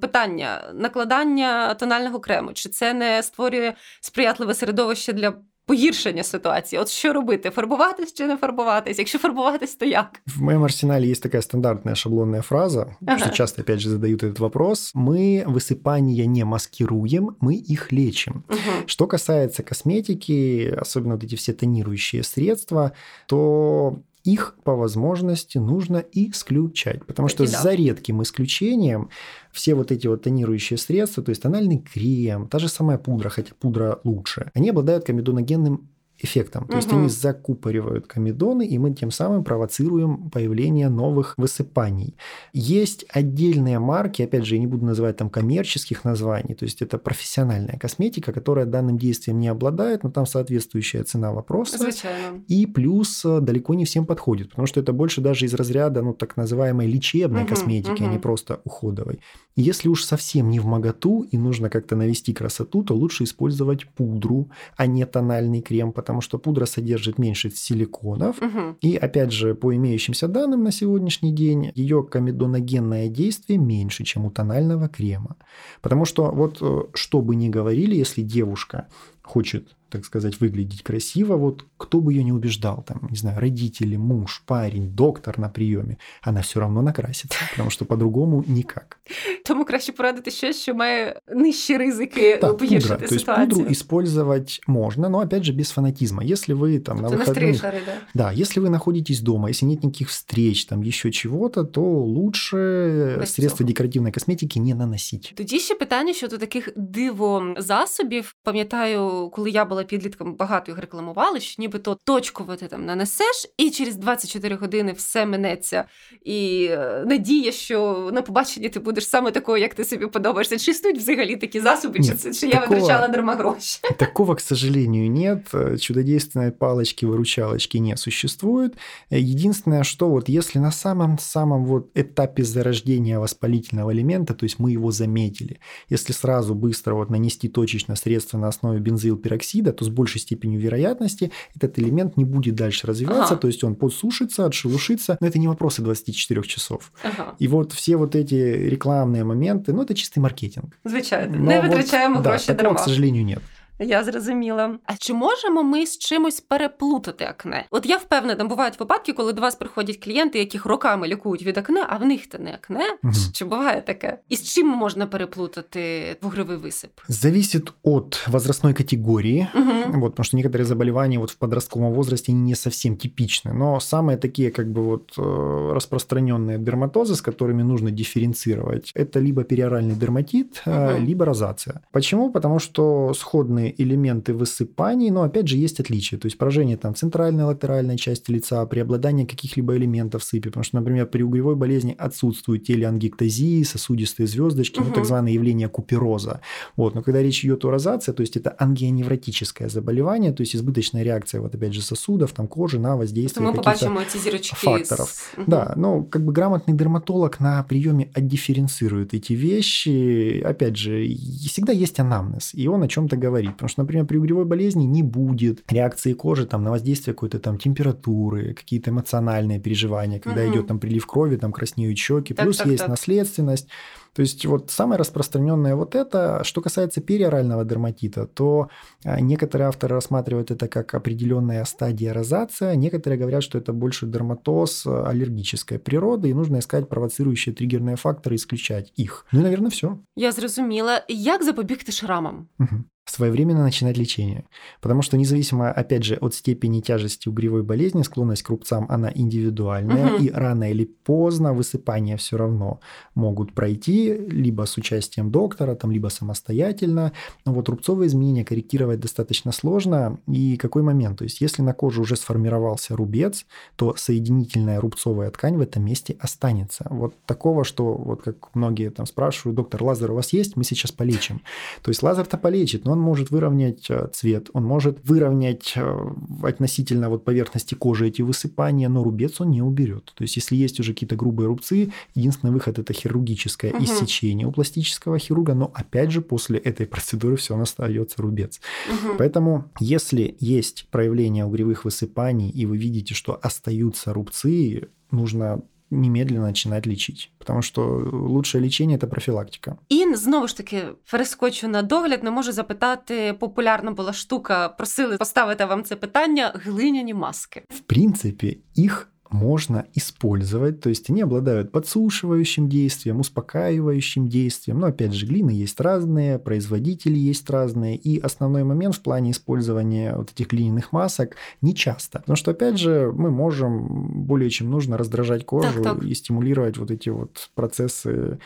питання 0.00 0.72
накладання 0.74 1.74
тонального 1.74 2.20
крему 2.20 2.52
чи 2.52 2.68
це 2.68 2.94
не 2.94 3.22
створює 3.22 3.72
сприятливе 4.00 4.54
середовище 4.54 5.12
для 5.12 5.34
погіршення 5.67 6.23
ситуації. 6.23 6.81
От 6.81 6.89
що 6.89 7.13
робити? 7.13 7.49
Фарбуватись 7.49 8.13
чи 8.13 8.27
не 8.27 8.37
фарбуватись? 8.37 8.99
Якщо 8.99 9.19
фарбуватись, 9.19 9.75
то 9.75 9.85
як? 9.85 10.21
В 10.25 10.41
моем 10.41 10.63
арсенале 10.63 11.07
есть 11.07 11.23
такая 11.23 11.41
стандартная 11.41 11.95
шаблонная 11.95 12.41
фраза, 12.41 12.95
ага. 13.05 13.19
что 13.19 13.29
часто, 13.29 13.61
опять 13.61 13.79
же, 13.79 13.89
задают 13.89 14.23
этот 14.23 14.39
вопрос. 14.39 14.91
Мы 14.95 15.43
высыпания 15.45 16.25
не 16.25 16.45
маскируем, 16.45 17.35
мы 17.41 17.55
их 17.55 17.91
лечим. 17.91 18.43
Угу. 18.49 18.87
Что 18.87 19.07
касается 19.07 19.63
косметики, 19.63 20.73
особенно 20.81 21.15
вот 21.15 21.23
эти 21.23 21.35
все 21.35 21.53
тонирующие 21.53 22.23
средства, 22.23 22.91
то 23.27 23.99
их 24.24 24.56
по 24.64 24.76
возможности 24.76 25.58
нужно 25.58 26.04
исключать. 26.12 27.04
Потому 27.06 27.28
что 27.28 27.44
да. 27.44 27.60
за 27.60 27.74
редким 27.74 28.22
исключением 28.22 29.10
все 29.50 29.74
вот 29.74 29.90
эти 29.90 30.06
вот 30.06 30.22
тонирующие 30.22 30.78
средства, 30.78 31.22
то 31.22 31.30
есть 31.30 31.42
тональный 31.42 31.78
крем, 31.78 32.48
та 32.48 32.58
же 32.58 32.68
самая 32.68 32.98
пудра, 32.98 33.28
хотя 33.28 33.52
пудра 33.58 34.00
лучше, 34.04 34.50
они 34.54 34.70
обладают 34.70 35.04
комедоногенным 35.04 35.88
эффектом. 36.22 36.66
То 36.66 36.72
угу. 36.72 36.76
есть 36.76 36.92
они 36.92 37.08
закупоривают 37.08 38.06
комедоны, 38.06 38.66
и 38.66 38.78
мы 38.78 38.94
тем 38.94 39.10
самым 39.10 39.44
провоцируем 39.44 40.30
появление 40.30 40.88
новых 40.88 41.34
высыпаний. 41.36 42.16
Есть 42.52 43.04
отдельные 43.08 43.78
марки, 43.78 44.22
опять 44.22 44.44
же, 44.44 44.54
я 44.54 44.60
не 44.60 44.66
буду 44.66 44.84
называть 44.84 45.16
там 45.16 45.30
коммерческих 45.30 46.04
названий, 46.04 46.54
то 46.54 46.64
есть 46.64 46.82
это 46.82 46.98
профессиональная 46.98 47.78
косметика, 47.78 48.32
которая 48.32 48.66
данным 48.66 48.98
действием 48.98 49.38
не 49.38 49.48
обладает, 49.48 50.04
но 50.04 50.10
там 50.10 50.26
соответствующая 50.26 51.02
цена 51.04 51.32
вопроса. 51.32 51.78
Звичайно. 51.78 52.42
И 52.48 52.66
плюс 52.66 53.24
э, 53.24 53.40
далеко 53.40 53.74
не 53.74 53.84
всем 53.84 54.06
подходит, 54.06 54.50
потому 54.50 54.66
что 54.66 54.80
это 54.80 54.92
больше 54.92 55.20
даже 55.20 55.46
из 55.46 55.54
разряда, 55.54 56.02
ну, 56.02 56.14
так 56.14 56.36
называемой 56.36 56.86
лечебной 56.86 57.42
угу, 57.42 57.48
косметики, 57.48 58.02
угу. 58.02 58.04
а 58.04 58.12
не 58.12 58.18
просто 58.18 58.60
уходовой. 58.64 59.20
Если 59.56 59.88
уж 59.88 60.04
совсем 60.04 60.50
не 60.50 60.60
в 60.60 60.66
моготу 60.66 61.22
и 61.22 61.36
нужно 61.36 61.68
как-то 61.68 61.96
навести 61.96 62.32
красоту, 62.32 62.82
то 62.82 62.94
лучше 62.94 63.24
использовать 63.24 63.86
пудру, 63.88 64.50
а 64.76 64.86
не 64.86 65.04
тональный 65.04 65.60
крем, 65.60 65.92
потому 65.92 66.11
что 66.20 66.38
пудра 66.38 66.66
содержит 66.66 67.18
меньше 67.18 67.50
силиконов. 67.50 68.40
Угу. 68.40 68.76
И 68.80 68.96
опять 68.96 69.32
же, 69.32 69.54
по 69.54 69.74
имеющимся 69.74 70.28
данным 70.28 70.64
на 70.64 70.72
сегодняшний 70.72 71.32
день, 71.32 71.72
ее 71.74 72.02
комедоногенное 72.02 73.08
действие 73.08 73.58
меньше, 73.58 74.04
чем 74.04 74.26
у 74.26 74.30
тонального 74.30 74.88
крема. 74.88 75.36
Потому 75.80 76.04
что 76.04 76.30
вот 76.30 76.58
э, 76.60 76.82
что 76.94 77.22
бы 77.22 77.36
ни 77.36 77.48
говорили, 77.48 77.94
если 77.94 78.22
девушка 78.22 78.88
хочет 79.21 79.77
так 79.89 80.05
сказать, 80.05 80.39
выглядеть 80.39 80.83
красиво, 80.83 81.37
вот 81.37 81.65
кто 81.77 81.99
бы 82.01 82.13
ее 82.13 82.23
не 82.23 82.31
убеждал, 82.31 82.83
там, 82.87 83.07
не 83.09 83.17
знаю, 83.17 83.39
родители, 83.39 83.95
муж, 83.95 84.43
парень, 84.45 84.89
доктор 84.89 85.39
на 85.39 85.49
приеме, 85.49 85.97
она 86.21 86.41
все 86.41 86.59
равно 86.59 86.81
накрасится, 86.81 87.37
потому 87.51 87.69
что 87.69 87.85
по-другому 87.85 88.43
никак. 88.47 88.99
Тому 89.45 89.65
краще 89.65 89.91
порадити 89.91 90.31
щось, 90.31 90.61
що 90.61 90.75
має 90.75 91.19
нижчі 91.35 91.77
ризики 91.77 92.37
да, 92.41 92.53
погіршити 92.53 92.93
пудра. 92.93 93.07
То 93.07 93.15
есть 93.15 93.25
пудру 93.25 93.71
использовать 93.71 94.61
можно, 94.67 95.09
но 95.09 95.19
опять 95.19 95.43
же 95.43 95.53
без 95.53 95.69
фанатизма. 95.69 96.23
Если 96.23 96.53
вы 96.53 96.79
там 96.79 97.01
на 97.01 97.07
выходных... 97.07 97.61
Шары, 97.61 97.81
да? 97.85 97.93
да, 98.13 98.31
если 98.31 98.61
вы 98.61 98.69
находитесь 98.69 99.21
дома, 99.21 99.49
если 99.49 99.65
нет 99.65 99.83
никаких 99.83 100.09
встреч, 100.09 100.65
там 100.65 100.81
еще 100.81 101.11
чего-то, 101.11 101.63
то 101.63 101.81
лучше 101.81 103.17
Без 103.19 103.33
средства 103.33 103.57
цього. 103.57 103.67
декоративної 103.67 104.11
косметики 104.11 104.59
не 104.59 104.75
наносить. 104.75 105.33
Тоді 105.35 105.59
ще 105.59 105.75
питання 105.75 106.13
щодо 106.13 106.37
таких 106.37 106.69
дивозасобів. 106.75 108.35
Пам'ятаю, 108.43 109.10
коли 109.31 109.49
я 109.49 109.65
була 109.65 109.83
підлітком, 109.83 110.35
багато 110.35 110.71
їх 110.71 110.81
рекламували, 110.81 111.39
що 111.39 111.61
нібито 111.61 111.97
точково 112.03 112.55
ти 112.55 112.67
там 112.67 112.85
нанесеш, 112.85 113.45
і 113.57 113.69
через 113.69 113.95
24 113.95 114.55
години 114.55 114.91
все 114.91 115.25
минеться. 115.25 115.83
І 116.25 116.67
е, 116.71 117.03
надія, 117.07 117.51
що 117.51 118.09
на 118.13 118.21
побаченні 118.21 118.69
ти 118.69 118.79
будеш 118.79 119.07
саме 119.09 119.31
такою, 119.31 119.61
як 119.61 119.73
ти 119.73 119.85
собі 119.85 120.07
подобаєшся. 120.07 120.57
Чи 120.57 120.71
існують 120.71 120.99
взагалі 120.99 121.35
такі 121.35 121.59
засоби, 121.59 121.99
нет, 121.99 122.09
чи 122.09 122.15
це 122.15 122.33
чи 122.33 122.47
я 122.47 122.59
витрачала 122.59 123.07
дарма 123.07 123.35
гроші? 123.35 123.79
Такого, 123.97 124.35
к 124.35 124.41
сожалению, 124.41 125.11
нет. 125.11 125.51
Чудодейственной 125.81 126.51
палочки-выручалочки 126.51 127.77
не 127.77 127.97
существует. 127.97 128.73
Единственное, 129.09 129.83
что 129.83 130.09
вот 130.09 130.29
если 130.29 130.59
на 130.59 130.71
самом-самом 130.71 131.65
вот 131.65 131.91
этапе 131.95 132.43
зарождения 132.43 133.19
воспалительного 133.19 133.91
элемента, 133.91 134.33
то 134.33 134.45
есть 134.45 134.59
мы 134.59 134.71
его 134.71 134.91
заметили, 134.91 135.59
если 135.89 136.13
сразу 136.13 136.55
быстро 136.55 136.93
вот 136.95 137.09
нанести 137.09 137.47
точечно 137.47 137.95
средство 137.95 138.37
на 138.37 138.47
основе 138.47 138.79
бензоилпероксида, 139.02 139.72
то 139.72 139.84
с 139.84 139.88
большей 139.88 140.20
степенью 140.20 140.60
вероятности 140.60 141.30
этот 141.56 141.78
элемент 141.78 142.16
не 142.16 142.24
будет 142.24 142.54
дальше 142.54 142.86
развиваться, 142.86 143.34
ага. 143.34 143.36
то 143.36 143.48
есть 143.48 143.64
он 143.64 143.74
подсушится, 143.74 144.46
отшелушится, 144.46 145.16
но 145.20 145.26
это 145.26 145.38
не 145.38 145.48
вопросы 145.48 145.82
24 145.82 146.42
часов. 146.42 146.92
Ага. 147.02 147.34
И 147.38 147.48
вот 147.48 147.72
все 147.72 147.96
вот 147.96 148.14
эти 148.14 148.34
рекламные 148.34 149.24
моменты, 149.24 149.72
ну 149.72 149.82
это 149.82 149.94
чистый 149.94 150.20
маркетинг. 150.20 150.78
Звичайно, 150.84 151.36
но 151.36 151.52
не 151.52 151.60
витрачаємо 151.60 152.16
вот, 152.16 152.26
гроші 152.26 152.46
да, 152.48 152.54
такого, 152.54 152.74
к 152.74 152.84
сожалению, 152.84 153.24
нет. 153.24 153.40
Я 153.81 154.03
зрозуміла. 154.03 154.77
А 154.85 154.93
чи 154.97 155.13
можемо 155.13 155.63
ми 155.63 155.85
з 155.85 155.97
чимось 155.97 156.41
переплутати 156.41 157.25
акне? 157.25 157.65
От 157.71 157.85
я 157.85 157.97
впевнена, 157.97 158.35
там 158.35 158.47
бувають 158.47 158.79
випадки, 158.79 159.13
коли 159.13 159.33
до 159.33 159.41
вас 159.41 159.55
приходять 159.55 159.97
клієнти, 160.03 160.39
яких 160.39 160.65
роками 160.65 161.07
лікують 161.07 161.43
від 161.43 161.57
акне, 161.57 161.85
а 161.89 161.97
в 161.97 162.05
них 162.05 162.27
то 162.27 162.37
не 162.37 162.53
акне. 162.53 162.97
Угу. 163.03 163.13
Чи 163.33 163.45
буває 163.45 163.81
таке? 163.81 164.19
І 164.29 164.35
з 164.35 164.53
чим 164.53 164.67
можна 164.67 165.07
переплутати 165.07 166.15
бугровий 166.21 166.57
висип? 166.57 166.91
Зависит 167.07 167.73
от 167.83 168.27
возрастной 168.27 168.73
категории, 168.73 169.47
угу. 169.55 169.99
вот, 169.99 170.15
потому 170.15 170.23
что 170.23 170.37
некоторые 170.37 170.65
заболевания 170.65 171.19
вот 171.19 171.31
в 171.31 171.35
подростковом 171.35 171.93
возрасте 171.93 172.31
не 172.31 172.55
совсем 172.55 172.95
типичны, 172.95 173.53
но 173.53 173.79
самые 173.79 174.17
такие 174.17 174.49
как 174.49 174.67
бы 174.67 174.81
вот 174.81 175.13
э, 175.17 175.73
распространенные 175.73 176.57
дерматозы, 176.57 177.15
с 177.15 177.21
которыми 177.21 177.63
нужно 177.63 177.91
дифференцировать, 177.91 178.91
это 178.95 179.19
либо 179.19 179.43
периоральный 179.43 179.95
дерматит, 179.95 180.63
угу. 180.65 180.97
либо 180.99 181.25
розация. 181.25 181.81
Почему? 181.91 182.31
Потому 182.31 182.59
что 182.59 183.13
сходные 183.13 183.67
элементы 183.76 184.34
высыпаний, 184.34 185.10
но 185.10 185.22
опять 185.22 185.48
же 185.48 185.56
есть 185.56 185.80
отличия. 185.80 186.18
То 186.18 186.26
есть 186.26 186.38
поражение 186.38 186.76
там 186.76 186.94
центральной 186.94 187.44
латеральной 187.44 187.96
части 187.96 188.30
лица, 188.30 188.64
преобладание 188.66 189.26
каких-либо 189.26 189.76
элементов 189.76 190.24
сыпи. 190.24 190.48
Потому 190.48 190.64
что, 190.64 190.76
например, 190.76 191.06
при 191.06 191.22
угревой 191.22 191.56
болезни 191.56 191.94
отсутствуют 191.98 192.64
телеангиктазии, 192.64 193.62
сосудистые 193.62 194.26
звездочки, 194.26 194.78
угу. 194.80 194.88
ну, 194.88 194.94
так 194.94 195.04
званое 195.04 195.32
явление 195.32 195.68
купероза. 195.68 196.40
Вот. 196.76 196.94
Но 196.94 197.02
когда 197.02 197.22
речь 197.22 197.44
идет 197.44 197.64
о 197.64 197.70
розации, 197.70 198.12
то 198.12 198.20
есть 198.20 198.36
это 198.36 198.54
ангионевротическое 198.58 199.68
заболевание, 199.68 200.32
то 200.32 200.42
есть 200.42 200.56
избыточная 200.56 201.02
реакция, 201.02 201.40
вот 201.40 201.54
опять 201.54 201.74
же, 201.74 201.82
сосудов, 201.82 202.32
там, 202.32 202.48
кожи 202.48 202.78
на 202.78 202.96
воздействие 202.96 203.46
мы 203.46 203.54
побачим 203.54 203.98
эти 203.98 204.16
зирочки 204.16 204.54
факторов. 204.54 205.10
С... 205.10 205.38
Угу. 205.38 205.44
Да, 205.46 205.72
но 205.76 206.02
как 206.04 206.24
бы 206.24 206.32
грамотный 206.32 206.74
дерматолог 206.74 207.40
на 207.40 207.62
приеме 207.62 208.10
отдифференцирует 208.14 209.14
эти 209.14 209.32
вещи. 209.32 210.40
Опять 210.40 210.76
же, 210.76 211.04
всегда 211.46 211.72
есть 211.72 211.98
анамнез, 212.00 212.54
и 212.54 212.66
он 212.68 212.82
о 212.82 212.88
чем-то 212.88 213.16
говорит. 213.16 213.51
Потому 213.52 213.68
что, 213.68 213.82
например, 213.82 214.06
при 214.06 214.18
угревой 214.18 214.44
болезни 214.44 214.84
не 214.84 215.02
будет 215.02 215.62
реакции 215.70 216.12
кожи 216.12 216.46
там, 216.46 216.62
на 216.62 216.70
воздействие 216.70 217.14
какой-то 217.14 217.38
там 217.38 217.58
температуры, 217.58 218.54
какие-то 218.54 218.90
эмоциональные 218.90 219.60
переживания, 219.60 220.20
когда 220.20 220.42
угу. 220.42 220.52
идет 220.52 220.66
там 220.66 220.78
прилив 220.78 221.06
крови, 221.06 221.36
там 221.36 221.52
краснеют 221.52 221.98
щеки, 221.98 222.34
так, 222.34 222.44
плюс 222.44 222.58
так, 222.58 222.66
есть 222.66 222.78
так. 222.78 222.88
наследственность. 222.88 223.68
То 224.14 224.20
есть 224.20 224.44
вот 224.44 224.70
самое 224.70 224.98
распространенное 224.98 225.74
вот 225.74 225.94
это. 225.94 226.42
Что 226.44 226.60
касается 226.60 227.00
периорального 227.00 227.64
дерматита, 227.64 228.26
то 228.26 228.68
а, 229.04 229.20
некоторые 229.20 229.68
авторы 229.68 229.94
рассматривают 229.94 230.50
это 230.50 230.68
как 230.68 230.94
определенная 230.94 231.64
стадия 231.64 232.12
розация, 232.12 232.74
некоторые 232.74 233.18
говорят, 233.18 233.42
что 233.42 233.58
это 233.58 233.72
больше 233.72 234.06
дерматоз 234.06 234.86
а, 234.86 235.08
аллергической 235.08 235.78
природы, 235.78 236.28
и 236.28 236.34
нужно 236.34 236.58
искать 236.58 236.88
провоцирующие 236.88 237.54
триггерные 237.54 237.96
факторы, 237.96 238.36
исключать 238.36 238.92
их. 238.96 239.24
Ну 239.32 239.40
и, 239.40 239.42
наверное, 239.42 239.70
все. 239.70 239.98
Я 240.16 240.32
зрозуміла. 240.32 241.04
Як 241.08 241.42
запобігти 241.42 241.92
шрамам? 241.92 242.48
Угу 242.58 242.84
своевременно 243.04 243.62
начинать 243.62 243.96
лечение. 243.96 244.44
Потому 244.80 245.02
что 245.02 245.16
независимо, 245.16 245.70
опять 245.70 246.04
же, 246.04 246.14
от 246.14 246.34
степени 246.34 246.80
тяжести 246.80 247.28
угревой 247.28 247.62
болезни, 247.62 248.02
склонность 248.02 248.42
к 248.42 248.48
рубцам, 248.48 248.86
она 248.88 249.10
индивидуальная, 249.12 250.14
угу. 250.14 250.24
и 250.24 250.30
рано 250.30 250.70
или 250.70 250.84
поздно 250.84 251.52
высыпания 251.52 252.16
все 252.16 252.36
равно 252.36 252.80
могут 253.14 253.54
пройти, 253.54 254.12
либо 254.14 254.66
с 254.66 254.76
участием 254.76 255.30
доктора, 255.30 255.74
там, 255.74 255.90
либо 255.90 256.08
самостоятельно. 256.08 257.12
Но 257.44 257.52
вот 257.52 257.68
рубцовые 257.68 258.06
изменения 258.06 258.44
корректировать 258.44 259.00
достаточно 259.00 259.50
сложно. 259.50 260.18
И 260.28 260.56
какой 260.56 260.82
момент? 260.82 261.18
То 261.18 261.24
есть, 261.24 261.40
если 261.40 261.62
на 261.62 261.74
коже 261.74 262.00
уже 262.00 262.14
сформировался 262.16 262.94
рубец, 262.96 263.46
то 263.76 263.94
соединительная 263.96 264.80
рубцовая 264.80 265.30
ткань 265.30 265.56
в 265.56 265.60
этом 265.60 265.84
месте 265.84 266.16
останется. 266.20 266.86
Вот 266.88 267.14
такого, 267.26 267.64
что, 267.64 267.94
вот 267.94 268.22
как 268.22 268.54
многие 268.54 268.90
там 268.90 269.06
спрашивают, 269.06 269.56
доктор, 269.56 269.82
лазер 269.82 270.12
у 270.12 270.14
вас 270.14 270.32
есть? 270.32 270.56
Мы 270.56 270.64
сейчас 270.64 270.92
полечим. 270.92 271.42
То 271.82 271.90
есть 271.90 272.02
лазер-то 272.02 272.38
полечит, 272.38 272.84
но 272.84 272.91
он 272.92 273.00
может 273.00 273.30
выровнять 273.30 273.90
э, 273.90 274.08
цвет, 274.12 274.50
он 274.52 274.64
может 274.64 274.98
выровнять 275.04 275.72
э, 275.76 276.14
относительно 276.42 277.08
вот 277.08 277.24
поверхности 277.24 277.74
кожи 277.74 278.08
эти 278.08 278.22
высыпания, 278.22 278.88
но 278.88 279.02
рубец 279.02 279.40
он 279.40 279.50
не 279.50 279.62
уберет. 279.62 280.12
То 280.14 280.22
есть, 280.22 280.36
если 280.36 280.56
есть 280.56 280.80
уже 280.80 280.92
какие-то 280.92 281.16
грубые 281.16 281.48
рубцы, 281.48 281.92
единственный 282.14 282.50
выход 282.50 282.78
это 282.78 282.92
хирургическое 282.92 283.72
угу. 283.72 283.84
иссечение 283.84 284.46
у 284.46 284.52
пластического 284.52 285.18
хирурга, 285.18 285.54
но 285.54 285.70
опять 285.74 286.10
же 286.10 286.20
после 286.20 286.58
этой 286.58 286.86
процедуры 286.86 287.36
все 287.36 287.54
равно 287.54 287.64
остается 287.64 288.22
рубец. 288.22 288.60
Угу. 288.88 289.14
Поэтому, 289.18 289.70
если 289.80 290.36
есть 290.38 290.88
проявление 290.90 291.44
угревых 291.44 291.84
высыпаний, 291.84 292.50
и 292.50 292.66
вы 292.66 292.76
видите, 292.76 293.14
что 293.14 293.38
остаются 293.42 294.12
рубцы, 294.12 294.88
нужно 295.10 295.62
немедленно 295.91 296.47
начинать 296.47 296.87
лічить, 296.87 297.31
тому 297.45 297.61
що 297.61 297.81
лучше 298.13 298.59
лічення 298.59 298.97
це 298.97 299.07
профілактика. 299.07 299.75
І 299.89 300.15
знову 300.15 300.47
ж 300.47 300.57
таки 300.57 300.83
перескочу 301.11 301.67
на 301.67 301.81
догляд. 301.81 302.23
Не 302.23 302.31
можу 302.31 302.51
запитати. 302.51 303.35
Популярна 303.39 303.91
була 303.91 304.13
штука. 304.13 304.69
Просили 304.69 305.17
поставити 305.17 305.65
вам 305.65 305.83
це 305.83 305.95
питання: 305.95 306.51
глиняні 306.55 307.13
маски. 307.13 307.63
В 307.69 307.79
принципі, 307.79 308.59
їх 308.75 309.10
можно 309.32 309.86
использовать, 309.94 310.80
то 310.80 310.88
есть 310.88 311.10
они 311.10 311.22
обладают 311.22 311.72
подсушивающим 311.72 312.68
действием, 312.68 313.20
успокаивающим 313.20 314.28
действием. 314.28 314.80
Но 314.80 314.88
опять 314.88 315.12
же, 315.12 315.26
глины 315.26 315.50
есть 315.50 315.80
разные, 315.80 316.38
производители 316.38 317.18
есть 317.18 317.48
разные, 317.50 317.96
и 317.96 318.18
основной 318.18 318.64
момент 318.64 318.94
в 318.94 319.00
плане 319.02 319.30
использования 319.30 320.14
вот 320.16 320.30
этих 320.32 320.48
глиняных 320.48 320.92
масок 320.92 321.36
не 321.60 321.74
часто. 321.74 322.20
Потому 322.20 322.36
что, 322.36 322.50
опять 322.50 322.78
же, 322.78 323.12
мы 323.14 323.30
можем 323.30 324.24
более 324.24 324.50
чем 324.50 324.70
нужно 324.70 324.96
раздражать 324.96 325.46
кожу 325.46 325.82
так, 325.82 326.00
так. 326.00 326.04
и 326.04 326.14
стимулировать 326.14 326.76
вот 326.76 326.90
эти 326.90 327.08
вот 327.08 327.50
процессы 327.54 328.38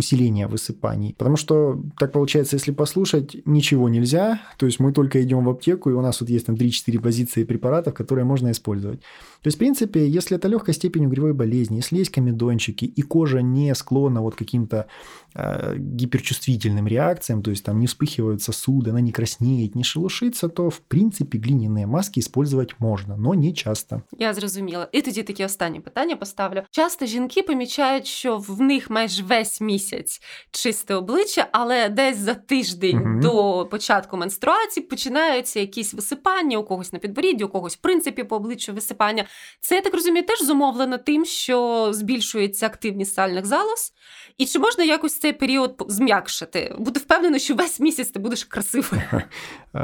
усиления 0.00 0.46
высыпаний. 0.46 1.14
Потому 1.18 1.36
что 1.36 1.82
так 1.98 2.12
получается, 2.12 2.56
если 2.56 2.72
послушать, 2.72 3.36
ничего 3.46 3.88
нельзя. 3.88 4.40
То 4.58 4.66
есть 4.66 4.78
мы 4.78 4.92
только 4.92 5.22
идем 5.22 5.44
в 5.44 5.48
аптеку, 5.48 5.90
и 5.90 5.94
у 5.94 6.02
нас 6.02 6.20
вот 6.20 6.30
есть 6.30 6.46
там 6.46 6.54
3-4 6.54 7.00
позиции 7.00 7.44
препаратов, 7.44 7.94
которые 7.94 8.24
можно 8.24 8.50
использовать. 8.50 9.00
То 9.46 9.48
есть, 9.48 9.56
в 9.56 9.58
принципе, 9.58 10.08
если 10.08 10.36
это 10.36 10.48
легкая 10.48 10.74
степень 10.74 11.06
угревой 11.06 11.32
болезни, 11.32 11.76
если 11.76 11.98
есть 11.98 12.10
комедончики, 12.10 12.84
и 12.84 13.02
кожа 13.02 13.42
не 13.42 13.74
склонна 13.74 14.20
вот 14.20 14.34
каким-то 14.34 14.86
э, 15.34 15.76
гиперчувствительным 15.78 16.86
реакциям, 16.86 17.42
то 17.42 17.50
есть 17.50 17.64
там 17.64 17.78
не 17.78 17.86
вспыхивают 17.86 18.42
сосуды, 18.42 18.90
она 18.90 19.00
не 19.00 19.12
краснеет, 19.12 19.74
не 19.74 19.84
шелушится, 19.84 20.48
то, 20.48 20.68
в 20.68 20.80
принципе, 20.80 21.38
глиняные 21.38 21.86
маски 21.86 22.20
использовать 22.20 22.80
можно, 22.80 23.16
но 23.16 23.34
не 23.34 23.52
часто. 23.52 24.02
Я 24.18 24.34
зрозуміла. 24.34 24.88
І 24.92 25.02
тоді 25.02 25.22
такі 25.22 25.44
останні 25.44 25.80
питання 25.80 26.16
поставлю. 26.16 26.62
Часто 26.70 27.06
жінки 27.06 27.42
помічають, 27.42 28.06
що 28.06 28.38
в 28.38 28.60
них 28.60 28.90
майже 28.90 29.22
весь 29.22 29.60
місяць 29.60 29.86
чисте 30.50 30.94
обличчя, 30.94 31.46
але 31.52 31.88
десь 31.88 32.18
за 32.18 32.34
тиждень 32.34 32.98
угу. 32.98 33.20
до 33.20 33.66
початку 33.70 34.16
менструації 34.16 34.86
починаються 34.86 35.60
якісь 35.60 35.94
висипання, 35.94 36.58
у 36.58 36.64
когось 36.64 36.92
на 36.92 36.98
підборідді, 36.98 37.44
у 37.44 37.48
когось 37.48 37.74
в 37.76 37.80
принципі 37.80 38.24
по 38.24 38.36
обличчю 38.36 38.72
висипання. 38.72 39.24
Це 39.60 39.74
я 39.74 39.80
так 39.80 39.94
розумію, 39.94 40.26
теж 40.26 40.42
зумовлено 40.42 40.98
тим, 40.98 41.24
що 41.24 41.88
збільшується 41.92 42.66
активність 42.66 43.14
сальних 43.14 43.46
залоз. 43.46 43.92
І 44.38 44.46
чи 44.46 44.58
можна 44.58 44.84
якось 44.84 45.18
цей 45.18 45.32
період 45.32 45.84
зм'якшити? 45.88 46.76
Бути 46.78 47.00
впевнено, 47.00 47.38
що 47.38 47.54
весь 47.54 47.80
місяць 47.80 48.08
ти 48.08 48.18
будеш 48.18 48.44
красивою. 48.44 49.02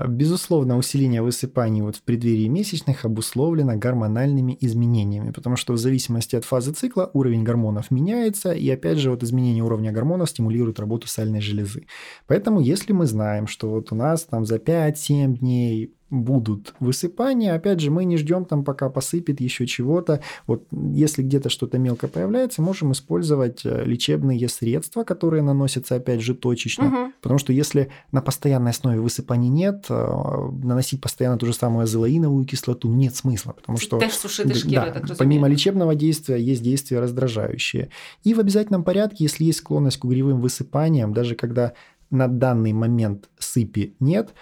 Безусловно, 0.09 0.77
усиление 0.77 1.23
высыпаний 1.23 1.83
вот 1.83 1.97
в 1.97 2.01
преддверии 2.01 2.49
месячных 2.49 3.05
обусловлено 3.05 3.77
гормональными 3.77 4.57
изменениями, 4.61 5.33
потому 5.33 5.57
что 5.57 5.73
в 5.73 5.79
зависимости 5.79 6.37
от 6.37 6.45
фазы 6.45 6.73
цикла 6.73 7.11
уровень 7.13 7.45
гормонов 7.45 7.91
меняется, 7.91 8.53
и 8.53 8.71
опять 8.71 8.99
же 8.99 9.11
вот 9.11 9.23
изменение 9.23 9.63
уровня 9.63 9.86
гормонов 9.92 10.30
стимулирует 10.30 10.80
работу 10.80 11.08
сальной 11.08 11.42
железы. 11.42 11.88
Поэтому 12.28 12.60
если 12.60 12.94
мы 12.94 13.06
знаем, 13.06 13.48
что 13.48 13.70
вот 13.70 13.92
у 13.92 13.96
нас 13.96 14.24
там 14.24 14.46
за 14.46 14.58
5-7 14.58 15.38
дней 15.38 15.97
будут 16.10 16.74
высыпания. 16.80 17.54
Опять 17.54 17.82
же, 17.82 17.92
мы 17.92 18.06
не 18.06 18.18
ждем 18.18 18.46
там, 18.46 18.64
пока 18.64 18.90
посыпет 18.90 19.42
еще 19.42 19.68
чего-то. 19.68 20.22
Вот 20.46 20.64
если 20.72 21.22
где-то 21.22 21.50
что-то 21.50 21.78
мелко 21.78 22.08
появляется, 22.08 22.62
можем 22.62 22.94
использовать 22.94 23.66
э, 23.66 23.84
лечебные 23.84 24.48
средства, 24.48 25.04
которые 25.04 25.44
наносятся, 25.44 25.96
опять 25.96 26.22
же, 26.22 26.34
точечно. 26.34 26.88
Угу. 26.88 27.14
Потому 27.22 27.40
что 27.40 27.52
если 27.52 27.90
на 28.12 28.22
постоянной 28.22 28.72
основе 28.72 29.02
высыпаний 29.02 29.50
нет, 29.50 29.86
э, 29.90 30.50
наносить 30.64 31.02
постоянно 31.02 31.38
ту 31.38 31.46
же 31.46 31.54
самую 31.54 31.84
азелаиновую 31.84 32.46
кислоту 32.46 32.90
нет 32.94 33.16
смысла. 33.16 33.52
Потому 33.52 33.78
что 33.78 34.00
Теж 34.00 34.14
сушити 34.14 34.54
шкіру, 34.54 34.86
да, 34.86 34.92
так 34.92 35.18
помимо 35.18 35.50
лечебного 35.50 35.96
действия 35.96 36.38
есть 36.38 36.64
действия 36.64 37.00
раздражающие. 37.02 37.90
И 38.24 38.34
в 38.34 38.40
обязательном 38.40 38.84
порядке, 38.84 39.26
если 39.26 39.44
есть 39.44 39.60
склонность 39.60 39.98
к 39.98 40.06
угревым 40.06 40.40
высыпаниям, 40.40 41.14
даже 41.14 41.36
когда 41.36 41.74
на 42.10 42.30
данный 42.30 42.72
момент 42.72 43.30
сыпи 43.38 43.94
нет– 44.00 44.30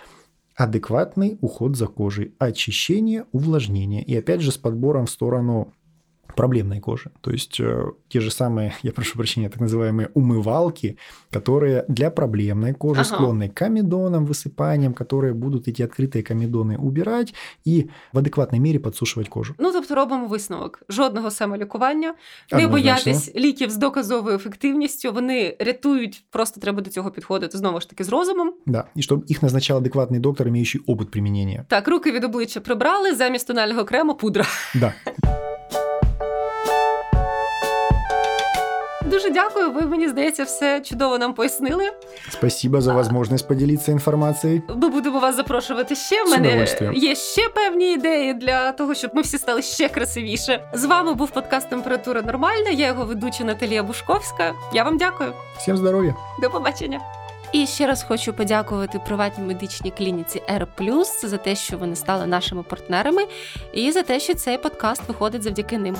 адекватный 0.55 1.37
уход 1.41 1.75
за 1.75 1.87
кожей, 1.87 2.33
очищение, 2.39 3.25
увлажнение. 3.31 4.03
И 4.03 4.15
опять 4.15 4.41
же 4.41 4.51
с 4.51 4.57
подбором 4.57 5.05
в 5.05 5.11
сторону 5.11 5.73
проблемной 6.40 6.80
кожи. 6.80 7.10
То 7.20 7.30
есть 7.30 7.60
э, 7.60 7.92
те 8.08 8.20
же 8.20 8.30
самые, 8.30 8.72
я 8.82 8.92
прошу 8.92 9.18
прощения, 9.18 9.48
так 9.48 9.60
называемые 9.60 10.08
умывалки, 10.14 10.96
которые 11.30 11.84
для 11.88 12.10
проблемной 12.10 12.72
кожи, 12.72 13.00
ага. 13.00 13.14
склонной 13.14 13.48
к 13.48 13.54
комедонам, 13.54 14.26
высыпаниям, 14.26 14.94
которые 14.94 15.34
будут 15.34 15.68
эти 15.68 15.82
открытые 15.82 16.22
комедоны 16.22 16.78
убирать 16.78 17.34
и 17.64 17.90
в 18.12 18.18
адекватной 18.18 18.58
мере 18.58 18.78
подсушивать 18.78 19.28
кожу. 19.28 19.54
Ну, 19.58 19.72
тобто 19.72 19.94
робимо 19.94 20.26
висновок. 20.26 20.82
Жодного 20.88 21.30
самолікування, 21.30 22.14
не 22.52 22.66
боятись 22.66 23.34
ліків 23.34 23.70
з 23.70 23.76
доказовою 23.76 24.36
ефективністю, 24.36 25.12
вони 25.12 25.56
рятують, 25.60 26.24
просто 26.30 26.60
треба 26.60 26.82
до 26.82 26.90
цього 26.90 27.10
підходити 27.10 27.58
знову 27.58 27.80
ж 27.80 27.90
таки 27.90 28.04
з 28.04 28.08
розумом. 28.08 28.52
Да, 28.66 28.84
і 28.94 29.02
щоб 29.02 29.24
їх 29.26 29.42
назначав 29.42 29.76
адекватний 29.76 30.20
доктор, 30.20 30.50
маючий 30.50 30.80
опит 30.86 31.10
примінення. 31.10 31.64
Так, 31.68 31.88
руки 31.88 32.12
від 32.12 32.24
обличчя 32.24 32.60
прибрали, 32.60 33.14
замість 33.14 33.46
тонального 33.46 33.84
крему 33.84 34.14
пудра. 34.14 34.46
Да. 34.74 34.94
дякую. 39.35 39.71
Ви 39.71 39.81
мені 39.81 40.09
здається, 40.09 40.43
все 40.43 40.81
чудово 40.81 41.17
нам 41.17 41.33
пояснили. 41.33 41.83
Спасибо 42.29 42.81
за 42.81 42.93
можливість 42.93 43.47
поділитися 43.47 43.91
інформацією. 43.91 44.61
Ми 44.75 44.89
будемо 44.89 45.19
вас 45.19 45.35
запрошувати 45.35 45.95
ще. 45.95 46.23
В 46.23 46.29
мене 46.29 46.67
є 46.93 47.15
ще 47.15 47.49
певні 47.49 47.93
ідеї 47.93 48.33
для 48.33 48.71
того, 48.71 48.93
щоб 48.93 49.11
ми 49.13 49.21
всі 49.21 49.37
стали 49.37 49.61
ще 49.61 49.89
красивіше. 49.89 50.69
З 50.73 50.85
вами 50.85 51.13
був 51.13 51.29
подкаст 51.29 51.69
Температура 51.69 52.21
Нормальна. 52.21 52.69
Я 52.69 52.87
його 52.87 53.05
ведуча 53.05 53.43
Наталія 53.43 53.83
Бушковська. 53.83 54.53
Я 54.73 54.83
вам 54.83 54.97
дякую. 54.97 55.33
Всім 55.57 55.77
здоров'я. 55.77 56.15
До 56.41 56.49
побачення. 56.49 56.99
І 57.51 57.67
ще 57.67 57.87
раз 57.87 58.03
хочу 58.03 58.33
подякувати 58.33 58.99
приватній 59.05 59.43
медичній 59.43 59.91
клініці 59.91 60.41
R+, 60.49 60.67
за 61.23 61.37
те, 61.37 61.55
що 61.55 61.77
вони 61.77 61.95
стали 61.95 62.25
нашими 62.25 62.63
партнерами, 62.63 63.21
і 63.73 63.91
за 63.91 64.03
те, 64.03 64.19
що 64.19 64.33
цей 64.33 64.57
подкаст 64.57 65.01
виходить 65.07 65.43
завдяки 65.43 65.77
ним. 65.77 65.95